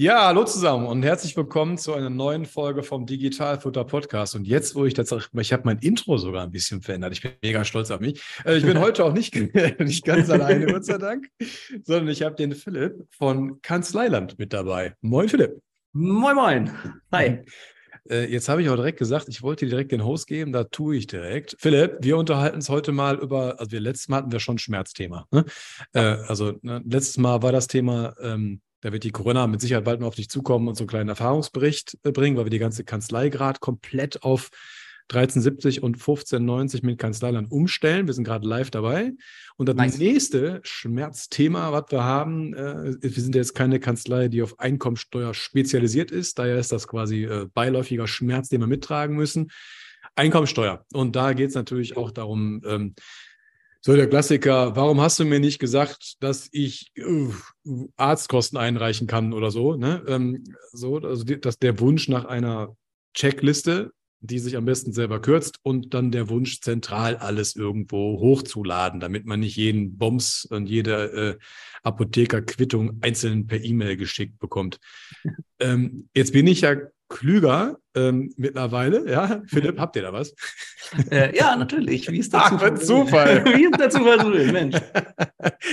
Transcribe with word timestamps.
Ja, 0.00 0.28
hallo 0.28 0.44
zusammen 0.44 0.86
und 0.86 1.02
herzlich 1.02 1.36
willkommen 1.36 1.76
zu 1.76 1.92
einer 1.92 2.08
neuen 2.08 2.46
Folge 2.46 2.82
vom 2.82 3.04
Digitalfutter 3.04 3.84
Podcast. 3.84 4.34
Und 4.34 4.46
jetzt, 4.46 4.74
wo 4.74 4.86
ich 4.86 4.94
tatsächlich, 4.94 5.28
ich 5.38 5.52
habe 5.52 5.64
mein 5.66 5.76
Intro 5.80 6.16
sogar 6.16 6.42
ein 6.42 6.50
bisschen 6.50 6.80
verändert. 6.80 7.12
Ich 7.12 7.20
bin 7.20 7.32
mega 7.42 7.66
stolz 7.66 7.90
auf 7.90 8.00
mich. 8.00 8.18
Äh, 8.46 8.56
ich 8.56 8.64
bin 8.64 8.78
heute 8.80 9.04
auch 9.04 9.12
nicht, 9.12 9.34
nicht 9.78 10.06
ganz 10.06 10.30
alleine, 10.30 10.64
Gott 10.64 10.86
sei 10.86 10.96
Dank, 10.96 11.28
sondern 11.82 12.08
ich 12.08 12.22
habe 12.22 12.34
den 12.34 12.54
Philipp 12.54 13.08
von 13.10 13.60
Kanzleiland 13.60 14.38
mit 14.38 14.54
dabei. 14.54 14.94
Moin, 15.02 15.28
Philipp. 15.28 15.60
Moin, 15.92 16.34
moin. 16.34 16.70
Hi. 17.12 17.40
Äh, 18.08 18.32
jetzt 18.32 18.48
habe 18.48 18.62
ich 18.62 18.70
auch 18.70 18.76
direkt 18.76 18.98
gesagt, 18.98 19.28
ich 19.28 19.42
wollte 19.42 19.66
dir 19.66 19.72
direkt 19.72 19.92
den 19.92 20.06
Host 20.06 20.28
geben, 20.28 20.52
da 20.52 20.64
tue 20.64 20.96
ich 20.96 21.08
direkt. 21.08 21.56
Philipp, 21.58 21.98
wir 22.00 22.16
unterhalten 22.16 22.56
uns 22.56 22.70
heute 22.70 22.92
mal 22.92 23.18
über, 23.18 23.60
also 23.60 23.70
wir 23.70 23.80
letztes 23.80 24.08
Mal 24.08 24.16
hatten 24.16 24.32
wir 24.32 24.40
schon 24.40 24.56
Schmerzthema. 24.56 25.26
Ne? 25.30 25.44
Äh, 25.92 26.00
also 26.26 26.54
ne, 26.62 26.80
letztes 26.86 27.18
Mal 27.18 27.42
war 27.42 27.52
das 27.52 27.66
Thema 27.66 28.14
ähm, 28.22 28.62
da 28.80 28.92
wird 28.92 29.04
die 29.04 29.10
Corona 29.10 29.46
mit 29.46 29.60
Sicherheit 29.60 29.84
bald 29.84 30.00
mal 30.00 30.06
auf 30.06 30.14
dich 30.14 30.30
zukommen 30.30 30.68
und 30.68 30.74
so 30.74 30.82
einen 30.82 30.88
kleinen 30.88 31.08
Erfahrungsbericht 31.08 31.98
äh, 32.02 32.12
bringen, 32.12 32.36
weil 32.36 32.46
wir 32.46 32.50
die 32.50 32.58
ganze 32.58 32.84
Kanzlei 32.84 33.28
gerade 33.28 33.60
komplett 33.60 34.22
auf 34.22 34.50
1370 35.10 35.82
und 35.82 35.96
1590 35.96 36.82
mit 36.84 36.98
Kanzleiland 36.98 37.50
umstellen. 37.50 38.06
Wir 38.06 38.14
sind 38.14 38.24
gerade 38.24 38.46
live 38.46 38.70
dabei. 38.70 39.12
Und 39.56 39.68
das 39.68 39.74
nice. 39.74 39.98
nächste 39.98 40.60
Schmerzthema, 40.62 41.72
was 41.72 41.86
wir 41.90 42.04
haben, 42.04 42.54
äh, 42.54 42.94
wir 43.00 43.22
sind 43.22 43.34
jetzt 43.34 43.54
keine 43.54 43.80
Kanzlei, 43.80 44.28
die 44.28 44.42
auf 44.42 44.60
Einkommensteuer 44.60 45.34
spezialisiert 45.34 46.12
ist. 46.12 46.38
Daher 46.38 46.58
ist 46.58 46.70
das 46.70 46.86
quasi 46.86 47.24
äh, 47.24 47.48
beiläufiger 47.52 48.06
Schmerz, 48.06 48.48
den 48.48 48.60
wir 48.60 48.68
mittragen 48.68 49.16
müssen. 49.16 49.50
Einkommensteuer. 50.14 50.84
Und 50.92 51.16
da 51.16 51.32
geht 51.32 51.50
es 51.50 51.54
natürlich 51.54 51.96
auch 51.96 52.12
darum, 52.12 52.62
ähm, 52.64 52.94
so, 53.82 53.96
der 53.96 54.08
Klassiker, 54.08 54.76
warum 54.76 55.00
hast 55.00 55.18
du 55.18 55.24
mir 55.24 55.40
nicht 55.40 55.58
gesagt, 55.58 56.16
dass 56.20 56.48
ich 56.52 56.92
uh, 56.98 57.32
Arztkosten 57.96 58.58
einreichen 58.58 59.06
kann 59.06 59.32
oder 59.32 59.50
so? 59.50 59.74
Ne? 59.74 60.02
Ähm, 60.06 60.44
so, 60.72 60.98
also 60.98 61.24
die, 61.24 61.40
dass 61.40 61.58
der 61.58 61.80
Wunsch 61.80 62.08
nach 62.08 62.26
einer 62.26 62.76
Checkliste, 63.14 63.92
die 64.20 64.38
sich 64.38 64.58
am 64.58 64.66
besten 64.66 64.92
selber 64.92 65.22
kürzt 65.22 65.60
und 65.62 65.94
dann 65.94 66.10
der 66.10 66.28
Wunsch, 66.28 66.60
zentral 66.60 67.16
alles 67.16 67.56
irgendwo 67.56 68.20
hochzuladen, 68.20 69.00
damit 69.00 69.24
man 69.24 69.40
nicht 69.40 69.56
jeden 69.56 69.96
Bombs 69.96 70.44
und 70.44 70.68
jede 70.68 71.38
äh, 71.38 71.38
Apothekerquittung 71.82 72.98
einzeln 73.00 73.46
per 73.46 73.64
E-Mail 73.64 73.96
geschickt 73.96 74.38
bekommt. 74.38 74.78
ähm, 75.58 76.10
jetzt 76.14 76.34
bin 76.34 76.46
ich 76.46 76.60
ja 76.60 76.76
klüger 77.08 77.78
ähm, 77.94 78.32
mittlerweile. 78.36 79.10
Ja, 79.10 79.42
Philipp, 79.46 79.78
habt 79.78 79.96
ihr 79.96 80.02
da 80.02 80.12
was? 80.12 80.34
Äh, 81.10 81.36
ja, 81.36 81.56
natürlich. 81.56 82.10
Wie 82.10 82.18
ist 82.18 82.32
der 82.32 82.40
Ach, 82.42 82.50
Zufall? 82.50 82.80
Zufall. 82.80 83.44
Wie 83.56 83.64
ist 83.64 83.78
der 83.78 83.90
Zufall 83.90 84.20
so 84.20 84.28
Mensch. 84.52 84.76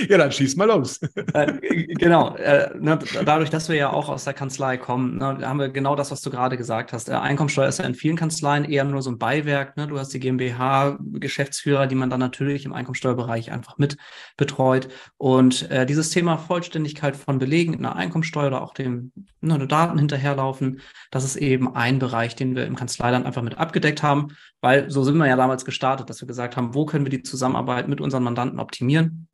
ja, 0.08 0.18
dann 0.18 0.32
schieß 0.32 0.56
mal 0.56 0.66
los. 0.66 1.00
Äh, 1.34 1.52
genau. 1.94 2.36
Äh, 2.36 2.70
ne, 2.78 2.98
dadurch, 3.24 3.50
dass 3.50 3.68
wir 3.68 3.76
ja 3.76 3.90
auch 3.90 4.08
aus 4.08 4.24
der 4.24 4.34
Kanzlei 4.34 4.76
kommen, 4.76 5.18
ne, 5.18 5.38
haben 5.42 5.58
wir 5.58 5.68
genau 5.68 5.96
das, 5.96 6.10
was 6.10 6.20
du 6.20 6.30
gerade 6.30 6.56
gesagt 6.56 6.92
hast. 6.92 7.08
Äh, 7.08 7.12
Einkommensteuer 7.12 7.68
ist 7.68 7.78
ja 7.78 7.84
in 7.84 7.94
vielen 7.94 8.16
Kanzleien 8.16 8.64
eher 8.64 8.84
nur 8.84 9.02
so 9.02 9.10
ein 9.10 9.18
Beiwerk. 9.18 9.76
Ne? 9.76 9.86
Du 9.86 9.98
hast 9.98 10.10
die 10.10 10.20
GmbH-Geschäftsführer, 10.20 11.86
die 11.86 11.94
man 11.94 12.10
dann 12.10 12.20
natürlich 12.20 12.64
im 12.64 12.72
Einkommensteuerbereich 12.72 13.52
einfach 13.52 13.78
mit 13.78 13.96
betreut. 14.36 14.88
Und 15.16 15.70
äh, 15.70 15.86
dieses 15.86 16.10
Thema 16.10 16.36
Vollständigkeit 16.36 17.16
von 17.16 17.38
Belegen 17.38 17.74
in 17.74 17.82
der 17.82 17.96
Einkommensteuer 17.96 18.48
oder 18.48 18.62
auch 18.62 18.74
dem 18.74 19.12
ne, 19.40 19.66
Daten 19.66 19.98
hinterherlaufen, 19.98 20.80
das 21.10 21.24
ist 21.24 21.36
eben 21.36 21.74
ein 21.74 21.98
Bereich, 21.98 22.07
Bereich, 22.08 22.36
den 22.36 22.56
wir 22.56 22.66
im 22.66 22.76
Kanzleiland 22.76 23.26
einfach 23.26 23.42
mit 23.42 23.58
abgedeckt 23.58 24.02
haben, 24.02 24.28
weil 24.60 24.90
so 24.90 25.04
sind 25.04 25.16
wir 25.16 25.26
ja 25.26 25.36
damals 25.36 25.64
gestartet, 25.64 26.08
dass 26.08 26.20
wir 26.20 26.28
gesagt 26.28 26.56
haben, 26.56 26.74
wo 26.74 26.86
können 26.86 27.04
wir 27.04 27.10
die 27.10 27.22
Zusammenarbeit 27.22 27.88
mit 27.88 28.00
unseren 28.00 28.22
Mandanten 28.22 28.60
optimieren? 28.60 29.28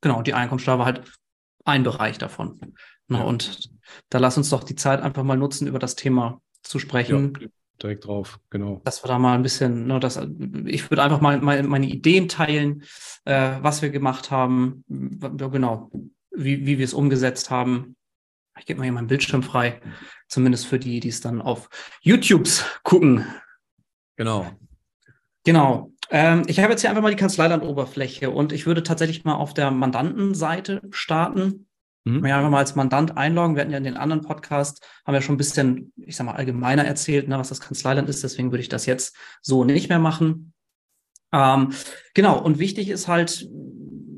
Genau, 0.00 0.22
die 0.22 0.34
Einkommensteuer 0.34 0.78
war 0.78 0.86
halt 0.86 1.02
ein 1.64 1.82
Bereich 1.82 2.18
davon. 2.18 2.74
Ja. 3.08 3.22
Und 3.22 3.70
da 4.10 4.18
lass 4.18 4.36
uns 4.36 4.50
doch 4.50 4.64
die 4.64 4.74
Zeit 4.74 5.00
einfach 5.00 5.22
mal 5.22 5.36
nutzen, 5.36 5.66
über 5.66 5.78
das 5.78 5.96
Thema 5.96 6.40
zu 6.62 6.78
sprechen. 6.78 7.32
Ja, 7.40 7.48
direkt 7.82 8.06
drauf, 8.06 8.38
genau. 8.50 8.80
Dass 8.84 9.02
wir 9.04 9.08
da 9.08 9.18
mal 9.18 9.34
ein 9.34 9.42
bisschen, 9.42 9.86
ne, 9.86 10.00
das, 10.00 10.20
ich 10.66 10.90
würde 10.90 11.02
einfach 11.02 11.20
mal 11.20 11.40
meine, 11.40 11.66
meine 11.68 11.86
Ideen 11.86 12.28
teilen, 12.28 12.82
äh, 13.24 13.56
was 13.60 13.82
wir 13.82 13.90
gemacht 13.90 14.30
haben, 14.30 14.84
genau, 14.88 15.90
wie, 16.30 16.66
wie 16.66 16.78
wir 16.78 16.84
es 16.84 16.94
umgesetzt 16.94 17.50
haben. 17.50 17.96
Ich 18.62 18.66
gebe 18.66 18.78
mal 18.78 18.84
hier 18.84 18.92
meinen 18.92 19.08
Bildschirm 19.08 19.42
frei. 19.42 19.80
Zumindest 20.28 20.68
für 20.68 20.78
die, 20.78 21.00
die 21.00 21.08
es 21.08 21.20
dann 21.20 21.42
auf 21.42 21.68
YouTubes 22.00 22.64
gucken. 22.84 23.26
Genau. 24.14 24.46
Genau. 25.42 25.90
Ähm, 26.10 26.44
ich 26.46 26.60
habe 26.60 26.70
jetzt 26.70 26.82
hier 26.82 26.90
einfach 26.90 27.02
mal 27.02 27.10
die 27.10 27.16
Kanzleiland-Oberfläche 27.16 28.30
und 28.30 28.52
ich 28.52 28.64
würde 28.64 28.84
tatsächlich 28.84 29.24
mal 29.24 29.34
auf 29.34 29.52
der 29.52 29.72
Mandantenseite 29.72 30.80
starten. 30.90 31.66
Mhm. 32.04 32.24
Ja, 32.24 32.36
einfach 32.36 32.50
mal 32.50 32.58
als 32.58 32.76
Mandant 32.76 33.16
einloggen. 33.16 33.56
Wir 33.56 33.62
hatten 33.62 33.72
ja 33.72 33.78
in 33.78 33.84
den 33.84 33.96
anderen 33.96 34.22
Podcast, 34.22 34.86
haben 35.04 35.14
wir 35.14 35.22
schon 35.22 35.34
ein 35.34 35.38
bisschen, 35.38 35.92
ich 35.96 36.14
sag 36.14 36.26
mal, 36.26 36.36
allgemeiner 36.36 36.84
erzählt, 36.84 37.26
ne, 37.26 37.36
was 37.40 37.48
das 37.48 37.60
Kanzleiland 37.60 38.08
ist. 38.08 38.22
Deswegen 38.22 38.52
würde 38.52 38.62
ich 38.62 38.68
das 38.68 38.86
jetzt 38.86 39.16
so 39.40 39.64
nicht 39.64 39.88
mehr 39.88 39.98
machen. 39.98 40.52
Ähm, 41.32 41.72
genau. 42.14 42.40
Und 42.40 42.60
wichtig 42.60 42.90
ist 42.90 43.08
halt, 43.08 43.44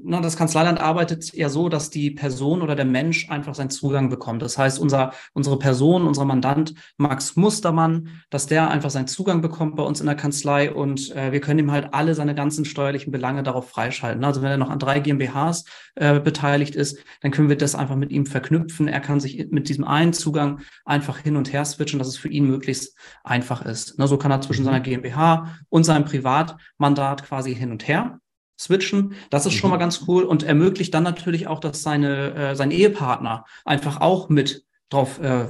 na, 0.04 0.20
das 0.20 0.37
Kanzleiland 0.37 0.81
arbeitet 0.81 1.32
ja 1.32 1.48
so, 1.48 1.69
dass 1.69 1.91
die 1.91 2.10
Person 2.10 2.62
oder 2.62 2.76
der 2.76 2.84
Mensch 2.84 3.31
einfach 3.31 3.54
seinen 3.54 3.70
Zugang 3.70 4.10
bekommt. 4.10 4.42
Das 4.42 4.59
heißt, 4.59 4.78
unser, 4.78 5.12
unsere 5.32 5.59
Person, 5.59 6.06
unser 6.06 6.25
Mandant 6.25 6.75
Max 6.98 7.37
Mustermann, 7.37 8.10
dass 8.31 8.47
der 8.47 8.70
einfach 8.70 8.91
seinen 8.91 9.06
Zugang 9.06 9.41
bekommt 9.41 9.76
bei 9.76 9.82
uns 9.82 10.00
in 10.00 10.06
der 10.06 10.15
Kanzlei 10.15 10.72
und 10.72 11.15
äh, 11.16 11.32
wir 11.32 11.41
können 11.41 11.60
ihm 11.60 11.72
halt 11.72 11.94
alle 11.94 12.15
seine 12.15 12.34
ganzen 12.34 12.65
steuerlichen 12.65 13.12
Belange 13.12 13.42
darauf 13.42 13.70
freischalten. 13.70 14.25
Also 14.25 14.42
wenn 14.42 14.50
er 14.50 14.56
noch 14.59 14.70
an 14.70 14.78
drei 14.78 15.00
GmbHs 15.00 15.65
äh, 15.94 16.21
beteiligt 16.21 16.75
ist, 16.75 16.98
dann 17.22 17.31
können 17.31 17.48
wir 17.48 17.56
das 17.56 17.75
einfach 17.75 17.97
mit 17.97 18.12
ihm 18.12 18.26
verknüpfen. 18.26 18.88
Er 18.88 19.00
kann 19.00 19.21
sich 19.21 19.48
mit 19.50 19.69
diesem 19.69 19.84
einen 19.84 20.12
Zugang 20.12 20.60
einfach 20.84 21.19
hin 21.19 21.36
und 21.36 21.53
her 21.53 21.65
switchen, 21.65 21.98
dass 21.98 22.09
es 22.09 22.19
für 22.19 22.28
ihn 22.28 22.47
möglichst 22.47 22.97
einfach 23.22 23.65
ist. 23.65 23.94
Na, 23.97 24.06
so 24.06 24.19
kann 24.19 24.31
er 24.31 24.42
zwischen 24.42 24.62
mhm. 24.62 24.66
seiner 24.66 24.81
GmbH 24.81 25.56
und 25.71 25.84
seinem 25.84 26.04
Privatmandat 26.04 27.25
quasi 27.25 27.54
hin 27.54 27.71
und 27.71 27.88
her 27.88 28.21
switchen. 28.59 29.15
Das 29.31 29.47
ist 29.47 29.54
schon 29.54 29.70
mal 29.70 29.76
mhm. 29.76 29.81
ganz 29.81 30.04
cool 30.06 30.25
und 30.25 30.42
ermöglicht 30.42 30.94
dann 30.94 31.03
natürlich 31.03 31.47
auch, 31.47 31.60
dass 31.60 31.82
seine, 31.82 32.34
äh, 32.34 32.56
sein 32.56 32.70
Ehepartner 32.70 33.44
einfach 33.65 34.00
auch 34.00 34.28
mit 34.28 34.65
drauf 34.91 35.20
äh, 35.20 35.47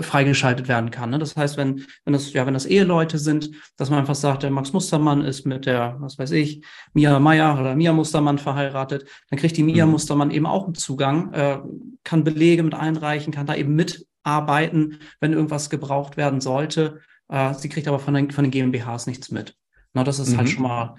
freigeschaltet 0.00 0.68
werden 0.68 0.90
kann. 0.90 1.10
Ne? 1.10 1.18
Das 1.18 1.36
heißt, 1.36 1.56
wenn, 1.56 1.84
wenn 2.04 2.12
das, 2.12 2.32
ja, 2.32 2.46
wenn 2.46 2.54
das 2.54 2.66
Eheleute 2.66 3.18
sind, 3.18 3.50
dass 3.76 3.90
man 3.90 3.98
einfach 3.98 4.14
sagt, 4.14 4.42
der 4.42 4.50
Max 4.50 4.72
Mustermann 4.72 5.22
ist 5.22 5.44
mit 5.44 5.66
der, 5.66 5.96
was 5.98 6.18
weiß 6.18 6.30
ich, 6.32 6.64
Mia 6.94 7.18
Meyer 7.18 7.58
oder 7.60 7.74
Mia 7.74 7.92
Mustermann 7.92 8.38
verheiratet, 8.38 9.06
dann 9.28 9.38
kriegt 9.38 9.56
die 9.56 9.62
Mia 9.62 9.84
mhm. 9.84 9.92
Mustermann 9.92 10.30
eben 10.30 10.46
auch 10.46 10.64
einen 10.64 10.74
Zugang, 10.74 11.32
äh, 11.32 11.58
kann 12.04 12.24
Belege 12.24 12.62
mit 12.62 12.74
einreichen, 12.74 13.32
kann 13.32 13.46
da 13.46 13.54
eben 13.54 13.74
mitarbeiten, 13.74 14.98
wenn 15.20 15.32
irgendwas 15.32 15.68
gebraucht 15.68 16.16
werden 16.16 16.40
sollte. 16.40 17.00
Äh, 17.28 17.54
sie 17.54 17.68
kriegt 17.68 17.88
aber 17.88 17.98
von 17.98 18.14
den, 18.14 18.30
von 18.30 18.44
den 18.44 18.50
GmbHs 18.50 19.06
nichts 19.06 19.30
mit. 19.30 19.56
Na, 19.92 20.04
das 20.04 20.20
ist 20.20 20.28
halt 20.28 20.34
mhm. 20.34 20.38
halt 20.38 20.48
schon 20.50 20.62
mal 20.62 20.94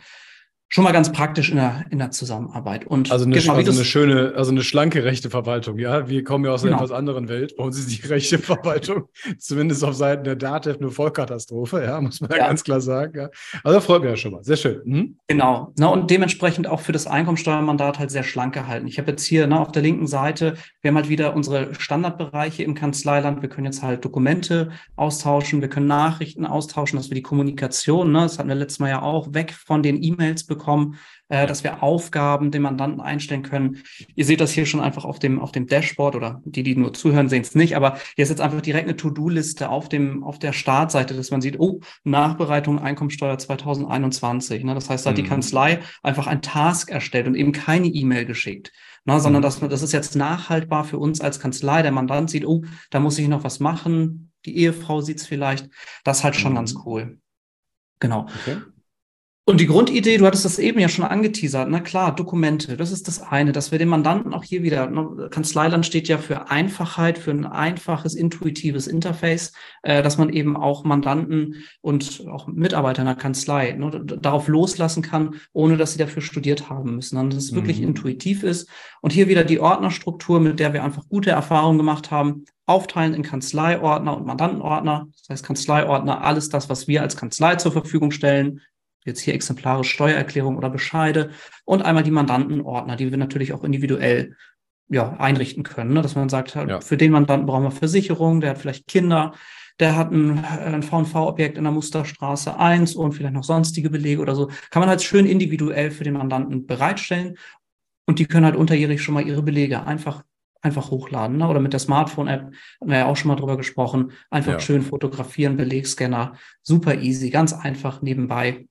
schon 0.72 0.86
mal 0.86 0.94
ganz 0.94 1.12
praktisch 1.12 1.50
in 1.50 1.58
der, 1.58 1.84
in 1.90 2.00
der 2.00 2.12
Zusammenarbeit. 2.12 2.88
Und 2.88 3.12
also 3.12 3.26
eine, 3.26 3.38
genau, 3.38 3.56
also 3.56 3.72
eine 3.72 3.84
schöne, 3.84 4.34
also 4.38 4.52
eine 4.52 4.64
schlanke 4.64 5.04
rechte 5.04 5.30
Verwaltung, 5.30 5.78
ja. 5.78 6.08
Wir 6.08 6.24
kommen 6.24 6.46
ja 6.46 6.52
aus 6.52 6.64
einer 6.64 6.72
genau. 6.72 6.84
etwas 6.85 6.97
anderen 6.97 7.28
Welt. 7.28 7.58
Bei 7.58 7.66
uns 7.66 7.78
ist 7.78 7.91
die 7.91 8.08
rechte 8.08 8.40
Verwaltung, 8.40 9.03
zumindest 9.38 9.84
auf 9.84 9.96
Seiten 9.96 10.23
der 10.23 10.38
DATEV, 10.38 10.78
eine 10.78 10.90
Vollkatastrophe, 10.90 11.84
ja, 11.84 12.00
muss 12.00 12.22
man 12.22 12.32
ja, 12.32 12.47
ganz 12.47 12.64
klar 12.64 12.79
sagen. 12.79 13.20
Ja. 13.20 13.29
Also 13.66 13.82
freut 13.82 14.02
mich 14.02 14.12
ja 14.12 14.16
schon 14.16 14.32
mal. 14.32 14.46
Sehr 14.46 14.56
schön. 14.56 14.82
Mhm. 14.85 15.18
Genau. 15.28 15.73
Na, 15.78 15.88
und 15.88 16.09
dementsprechend 16.09 16.68
auch 16.68 16.79
für 16.79 16.94
das 16.94 17.06
Einkommensteuermandat 17.06 18.00
halt 18.00 18.09
sehr 18.09 18.23
schlank 18.23 18.53
gehalten. 18.53 18.88
Ich 18.88 18.97
habe 18.97 19.12
jetzt 19.12 19.26
hier 19.26 19.47
na, 19.47 19.59
auf 19.59 19.73
der 19.73 19.82
linken 19.82 20.08
Seite, 20.08 20.53
wir 20.82 20.90
haben 20.90 20.96
halt 20.96 21.09
wieder 21.09 21.35
unsere 21.35 21.76
Standardbereiche 21.76 22.64
im 22.64 22.76
Kanzleiland. 22.76 23.41
Wir 23.41 23.50
können 23.50 23.66
jetzt 23.66 23.84
halt 23.84 24.06
Dokumente 24.06 24.72
austauschen, 24.96 25.59
wir 25.59 25.68
können 25.68 25.88
Nachrichten 25.88 26.46
austauschen, 26.46 26.96
dass 26.96 27.09
wir 27.09 27.16
die 27.16 27.22
Kommunikation, 27.22 28.14
ne, 28.14 28.22
das 28.22 28.40
hatten 28.40 28.47
wir 28.47 28.56
letztes 28.56 28.79
Mal 28.79 28.90
ja 28.90 29.02
auch, 29.02 29.34
weg 29.34 29.52
von 29.52 29.84
den 29.84 30.02
E-Mails 30.02 30.46
bekommen 30.46 30.60
bekommen, 30.61 30.97
äh, 31.29 31.47
dass 31.47 31.63
wir 31.63 31.81
Aufgaben 31.81 32.52
dem 32.52 32.61
Mandanten 32.63 33.02
einstellen 33.02 33.41
können. 33.41 33.79
Ihr 34.16 34.25
seht 34.25 34.41
das 34.41 34.52
hier 34.52 34.66
schon 34.66 34.79
einfach 34.79 35.05
auf 35.05 35.17
dem, 35.17 35.40
auf 35.40 35.52
dem 35.52 35.66
Dashboard 35.66 36.16
oder 36.16 36.41
die, 36.46 36.63
die 36.63 36.75
nur 36.75 36.93
zuhören, 36.93 37.29
sehen 37.29 37.41
es 37.41 37.55
nicht, 37.55 37.75
aber 37.75 37.97
hier 38.16 38.23
ist 38.23 38.29
jetzt 38.29 38.41
einfach 38.41 38.61
direkt 38.61 38.87
eine 38.87 38.97
To-Do-Liste 38.97 39.69
auf 39.69 39.90
dem, 39.90 40.23
auf 40.23 40.40
der 40.40 40.53
Startseite, 40.53 41.16
dass 41.16 41.31
man 41.31 41.41
sieht, 41.41 41.59
oh, 41.59 41.79
Nachbereitung 42.03 42.79
Einkommensteuer 42.79 43.37
2021. 43.37 44.63
Ne? 44.63 44.75
Das 44.75 44.90
heißt, 44.90 45.05
da 45.05 45.09
hat 45.09 45.17
mhm. 45.17 45.23
die 45.23 45.29
Kanzlei 45.29 45.79
einfach 46.03 46.28
ein 46.28 46.41
Task 46.41 46.91
erstellt 46.91 47.28
und 47.28 47.35
eben 47.35 47.52
keine 47.52 47.87
E-Mail 47.87 48.25
geschickt. 48.25 48.72
Ne, 49.03 49.19
sondern 49.19 49.41
mhm. 49.41 49.46
dass 49.46 49.59
das 49.59 49.81
ist 49.81 49.93
jetzt 49.93 50.16
nachhaltbar 50.16 50.84
für 50.84 50.99
uns 50.99 51.22
als 51.22 51.40
Kanzlei. 51.40 51.81
Der 51.81 51.91
Mandant 51.91 52.29
sieht, 52.29 52.46
oh, 52.46 52.63
da 52.91 52.99
muss 52.99 53.17
ich 53.17 53.28
noch 53.28 53.43
was 53.43 53.59
machen. 53.59 54.31
Die 54.46 54.58
Ehefrau 54.58 55.02
sieht 55.02 55.17
es 55.17 55.25
vielleicht. 55.25 55.69
Das 56.03 56.19
ist 56.19 56.23
halt 56.23 56.35
schon 56.35 56.52
mhm. 56.52 56.58
ganz 56.58 56.75
cool. 56.85 57.17
Genau. 57.99 58.28
Okay. 58.41 58.58
Und 59.43 59.59
die 59.59 59.66
Grundidee, 59.66 60.17
du 60.17 60.26
hattest 60.28 60.46
das 60.46 60.59
eben 60.59 60.79
ja 60.79 60.88
schon 60.88 61.03
angeteasert, 61.03 61.67
na 61.67 61.79
klar, 61.79 62.16
Dokumente, 62.16 62.78
das 62.78 62.91
ist 62.91 63.08
das 63.08 63.23
eine, 63.23 63.52
dass 63.52 63.72
wir 63.72 63.79
den 63.79 63.88
Mandanten 63.88 64.35
auch 64.35 64.43
hier 64.43 64.61
wieder, 64.61 64.88
ne, 64.88 65.29
Kanzleiland 65.32 65.84
steht 65.84 66.08
ja 66.08 66.20
für 66.20 66.52
Einfachheit, 66.52 67.17
für 67.17 67.32
ein 67.32 67.47
einfaches, 67.47 68.14
intuitives 68.14 68.85
Interface, 68.85 69.52
äh, 69.82 70.03
dass 70.03 70.20
man 70.20 70.29
eben 70.29 70.55
auch 70.55 70.84
Mandanten 70.84 71.64
und 71.82 72.23
auch 72.32 72.46
Mitarbeiter 72.46 73.02
in 73.02 73.08
der 73.08 73.16
Kanzlei 73.16 73.72
ne, 73.72 73.90
darauf 74.05 74.47
loslassen 74.47 75.02
kann, 75.02 75.34
ohne 75.53 75.76
dass 75.76 75.94
sie 75.94 75.99
dafür 75.99 76.22
studiert 76.22 76.70
haben 76.70 76.96
müssen, 76.96 77.16
sondern 77.16 77.32
dass 77.32 77.46
es 77.46 77.52
mhm. 77.52 77.55
wirklich 77.58 77.82
intuitiv 77.82 78.44
ist. 78.44 78.70
Und 79.02 79.11
hier 79.11 79.28
wieder 79.28 79.44
die 79.44 79.59
Ordnerstruktur, 79.59 80.40
mit 80.40 80.59
der 80.59 80.73
wir 80.73 80.84
einfach 80.84 81.09
gute 81.09 81.32
Erfahrungen 81.32 81.79
gemacht 81.79 82.11
haben, 82.11 82.46
aufteilen 82.67 83.16
in 83.16 83.23
Kanzleiordner 83.23 84.16
und 84.16 84.26
Mandantenordner. 84.26 85.08
Das 85.11 85.29
heißt, 85.29 85.46
Kanzleiordner, 85.46 86.23
alles 86.23 86.49
das, 86.49 86.70
was 86.70 86.87
wir 86.87 87.02
als 87.02 87.17
Kanzlei 87.17 87.55
zur 87.55 87.72
Verfügung 87.72 88.11
stellen, 88.11 88.61
jetzt 89.06 89.22
hier 89.22 89.34
exemplarisch 89.34 89.90
Steuererklärung 89.90 90.58
oder 90.58 90.70
Bescheide 90.70 91.32
und 91.66 91.82
einmal 91.82 92.03
die 92.03 92.12
Mandantenordner, 92.12 92.96
die 92.96 93.12
wir 93.12 93.18
natürlich 93.18 93.53
auch 93.53 93.64
individuell 93.64 94.36
ja, 94.90 95.16
einrichten 95.18 95.64
können, 95.64 95.94
ne? 95.94 96.02
dass 96.02 96.16
man 96.16 96.30
sagt, 96.30 96.53
ja. 96.56 96.82
für 96.82 96.98
den 96.98 97.12
Mandanten 97.12 97.48
brauchen 97.48 97.64
wir 97.64 97.72
Versicherung, 97.72 98.42
der 98.42 98.52
hat 98.52 98.58
vielleicht 98.58 98.88
Kinder, 98.88 99.34
der 99.80 99.96
hat 99.96 100.12
ein, 100.12 100.44
ein 100.44 100.84
V&V-Objekt 100.84 101.58
in 101.58 101.64
der 101.64 101.72
Musterstraße 101.72 102.59
1 102.59 102.96
und 102.96 103.14
vielleicht 103.14 103.34
noch 103.34 103.44
sonstige 103.44 103.90
Belege 103.90 104.22
oder 104.22 104.36
so, 104.36 104.48
kann 104.70 104.82
man 104.82 104.90
halt 104.90 105.02
schön 105.02 105.26
individuell 105.26 105.92
für 105.92 106.04
den 106.04 106.14
Mandanten 106.14 106.68
bereitstellen 106.68 107.38
und 108.06 108.20
die 108.20 108.26
können 108.26 108.46
halt 108.46 108.58
unterjährig 108.58 109.02
schon 109.02 109.14
mal 109.14 109.26
ihre 109.26 109.42
Belege 109.42 109.86
einfach 109.86 110.24
einfach 110.62 110.92
hochladen 110.92 111.38
ne? 111.38 111.47
oder 111.47 111.59
mit 111.59 111.74
der 111.74 111.80
Smartphone-App, 111.80 112.42
haben 112.82 112.90
wir 112.90 112.97
ja 112.97 113.06
auch 113.08 113.18
schon 113.18 113.30
mal 113.30 113.36
drüber 113.36 113.58
gesprochen, 113.58 114.12
einfach 114.30 114.54
ja. 114.54 114.59
schön 114.59 114.84
fotografieren, 114.84 115.58
Belegscanner, 115.58 116.34
super 116.62 116.96
easy, 116.96 117.32
ganz 117.32 117.54
einfach 117.54 118.02
nebenbei 118.04 118.68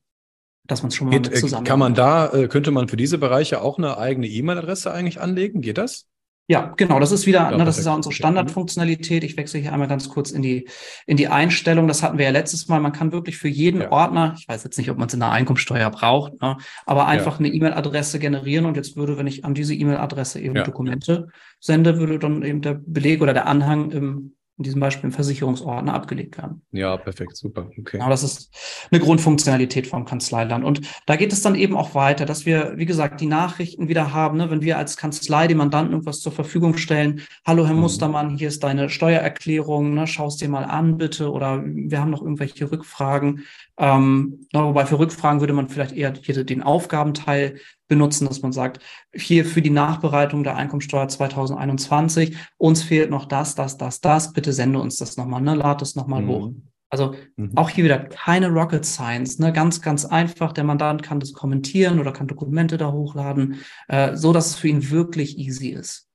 dass 0.67 0.83
man 0.83 0.89
es 0.89 0.95
schon 0.95 1.07
mal 1.07 1.13
Geht, 1.13 1.31
mit 1.31 1.37
zusammen. 1.37 1.65
Kann 1.65 1.79
man 1.79 1.93
da, 1.93 2.31
äh, 2.33 2.47
könnte 2.47 2.71
man 2.71 2.87
für 2.87 2.97
diese 2.97 3.17
Bereiche 3.17 3.61
auch 3.61 3.77
eine 3.77 3.97
eigene 3.97 4.27
E-Mail-Adresse 4.27 4.91
eigentlich 4.91 5.19
anlegen? 5.19 5.61
Geht 5.61 5.77
das? 5.77 6.07
Ja, 6.47 6.73
genau. 6.75 6.99
Das 6.99 7.13
ist 7.13 7.25
wieder, 7.25 7.49
ja, 7.49 7.57
ne, 7.57 7.63
das 7.63 7.77
ist 7.77 7.85
ja 7.85 7.93
unsere 7.93 8.13
Standardfunktionalität. 8.13 9.23
Ich 9.23 9.37
wechsle 9.37 9.61
hier 9.61 9.71
einmal 9.71 9.87
ganz 9.87 10.09
kurz 10.09 10.31
in 10.31 10.41
die, 10.41 10.67
in 11.05 11.15
die 11.15 11.29
Einstellung. 11.29 11.87
Das 11.87 12.03
hatten 12.03 12.17
wir 12.17 12.25
ja 12.25 12.31
letztes 12.31 12.67
Mal. 12.67 12.81
Man 12.81 12.91
kann 12.91 13.13
wirklich 13.13 13.37
für 13.37 13.47
jeden 13.47 13.81
ja. 13.81 13.91
Ordner, 13.91 14.35
ich 14.37 14.49
weiß 14.49 14.63
jetzt 14.65 14.77
nicht, 14.77 14.91
ob 14.91 14.97
man 14.97 15.07
es 15.07 15.13
in 15.13 15.21
der 15.21 15.31
Einkommensteuer 15.31 15.89
braucht, 15.91 16.41
ne, 16.41 16.57
aber 16.85 17.07
einfach 17.07 17.39
ja. 17.39 17.45
eine 17.45 17.55
E-Mail-Adresse 17.55 18.19
generieren. 18.19 18.65
Und 18.65 18.75
jetzt 18.75 18.97
würde, 18.97 19.17
wenn 19.17 19.27
ich 19.27 19.45
an 19.45 19.53
diese 19.53 19.73
E-Mail-Adresse 19.73 20.41
eben 20.41 20.55
Dokumente 20.55 21.29
sende, 21.61 21.99
würde 21.99 22.19
dann 22.19 22.43
eben 22.43 22.61
der 22.61 22.73
Beleg 22.73 23.21
oder 23.21 23.33
der 23.33 23.47
Anhang 23.47 23.91
im 23.91 24.33
in 24.57 24.63
diesem 24.63 24.79
Beispiel 24.79 25.05
im 25.05 25.11
Versicherungsordner 25.11 25.93
abgelegt 25.93 26.37
werden. 26.37 26.61
Ja, 26.71 26.95
perfekt, 26.97 27.35
super. 27.35 27.67
Okay. 27.79 27.97
Genau, 27.97 28.09
das 28.09 28.21
ist 28.21 28.51
eine 28.91 28.99
Grundfunktionalität 28.99 29.87
vom 29.87 30.05
Kanzleiland. 30.05 30.63
Und 30.63 30.81
da 31.07 31.15
geht 31.15 31.33
es 31.33 31.41
dann 31.41 31.55
eben 31.55 31.75
auch 31.75 31.95
weiter, 31.95 32.25
dass 32.25 32.45
wir, 32.45 32.73
wie 32.75 32.85
gesagt, 32.85 33.21
die 33.21 33.25
Nachrichten 33.25 33.87
wieder 33.87 34.13
haben, 34.13 34.37
ne, 34.37 34.51
wenn 34.51 34.61
wir 34.61 34.77
als 34.77 34.97
Kanzlei 34.97 35.47
dem 35.47 35.57
Mandanten 35.57 35.93
irgendwas 35.93 36.19
zur 36.19 36.31
Verfügung 36.31 36.77
stellen. 36.77 37.21
Hallo, 37.45 37.65
Herr 37.65 37.73
mhm. 37.73 37.81
Mustermann, 37.81 38.37
hier 38.37 38.49
ist 38.49 38.63
deine 38.63 38.89
Steuererklärung, 38.89 39.95
ne, 39.95 40.05
schau 40.05 40.27
es 40.27 40.37
dir 40.37 40.49
mal 40.49 40.65
an, 40.65 40.97
bitte. 40.97 41.31
Oder 41.31 41.63
wir 41.65 41.99
haben 41.99 42.11
noch 42.11 42.21
irgendwelche 42.21 42.71
Rückfragen. 42.71 43.45
Ähm, 43.77 44.45
wobei 44.53 44.85
für 44.85 44.99
Rückfragen 44.99 45.39
würde 45.39 45.53
man 45.53 45.69
vielleicht 45.69 45.95
eher 45.95 46.13
hier 46.21 46.43
den 46.43 46.61
Aufgabenteil 46.61 47.55
benutzen, 47.91 48.25
dass 48.25 48.41
man 48.41 48.53
sagt, 48.53 48.79
hier 49.13 49.43
für 49.43 49.61
die 49.61 49.69
Nachbereitung 49.69 50.45
der 50.45 50.55
Einkommensteuer 50.55 51.09
2021, 51.09 52.37
uns 52.57 52.83
fehlt 52.83 53.09
noch 53.09 53.25
das, 53.25 53.53
das, 53.53 53.77
das, 53.77 53.99
das, 53.99 54.31
bitte 54.31 54.53
sende 54.53 54.79
uns 54.79 54.95
das 54.95 55.17
nochmal, 55.17 55.41
ne, 55.41 55.55
lad 55.55 55.81
das 55.81 55.97
nochmal 55.97 56.21
mhm. 56.21 56.27
hoch. 56.29 56.51
Also 56.89 57.15
mhm. 57.35 57.51
auch 57.57 57.69
hier 57.69 57.83
wieder 57.83 57.99
keine 57.99 58.47
Rocket 58.47 58.85
Science, 58.85 59.39
ne? 59.39 59.51
ganz, 59.51 59.81
ganz 59.81 60.05
einfach. 60.05 60.53
Der 60.53 60.63
Mandant 60.63 61.03
kann 61.03 61.19
das 61.19 61.33
kommentieren 61.33 61.99
oder 61.99 62.13
kann 62.13 62.27
Dokumente 62.27 62.77
da 62.77 62.93
hochladen, 62.93 63.57
äh, 63.89 64.15
so 64.15 64.31
dass 64.31 64.47
es 64.47 64.55
für 64.55 64.69
ihn 64.69 64.89
wirklich 64.89 65.37
easy 65.37 65.67
ist. 65.67 66.07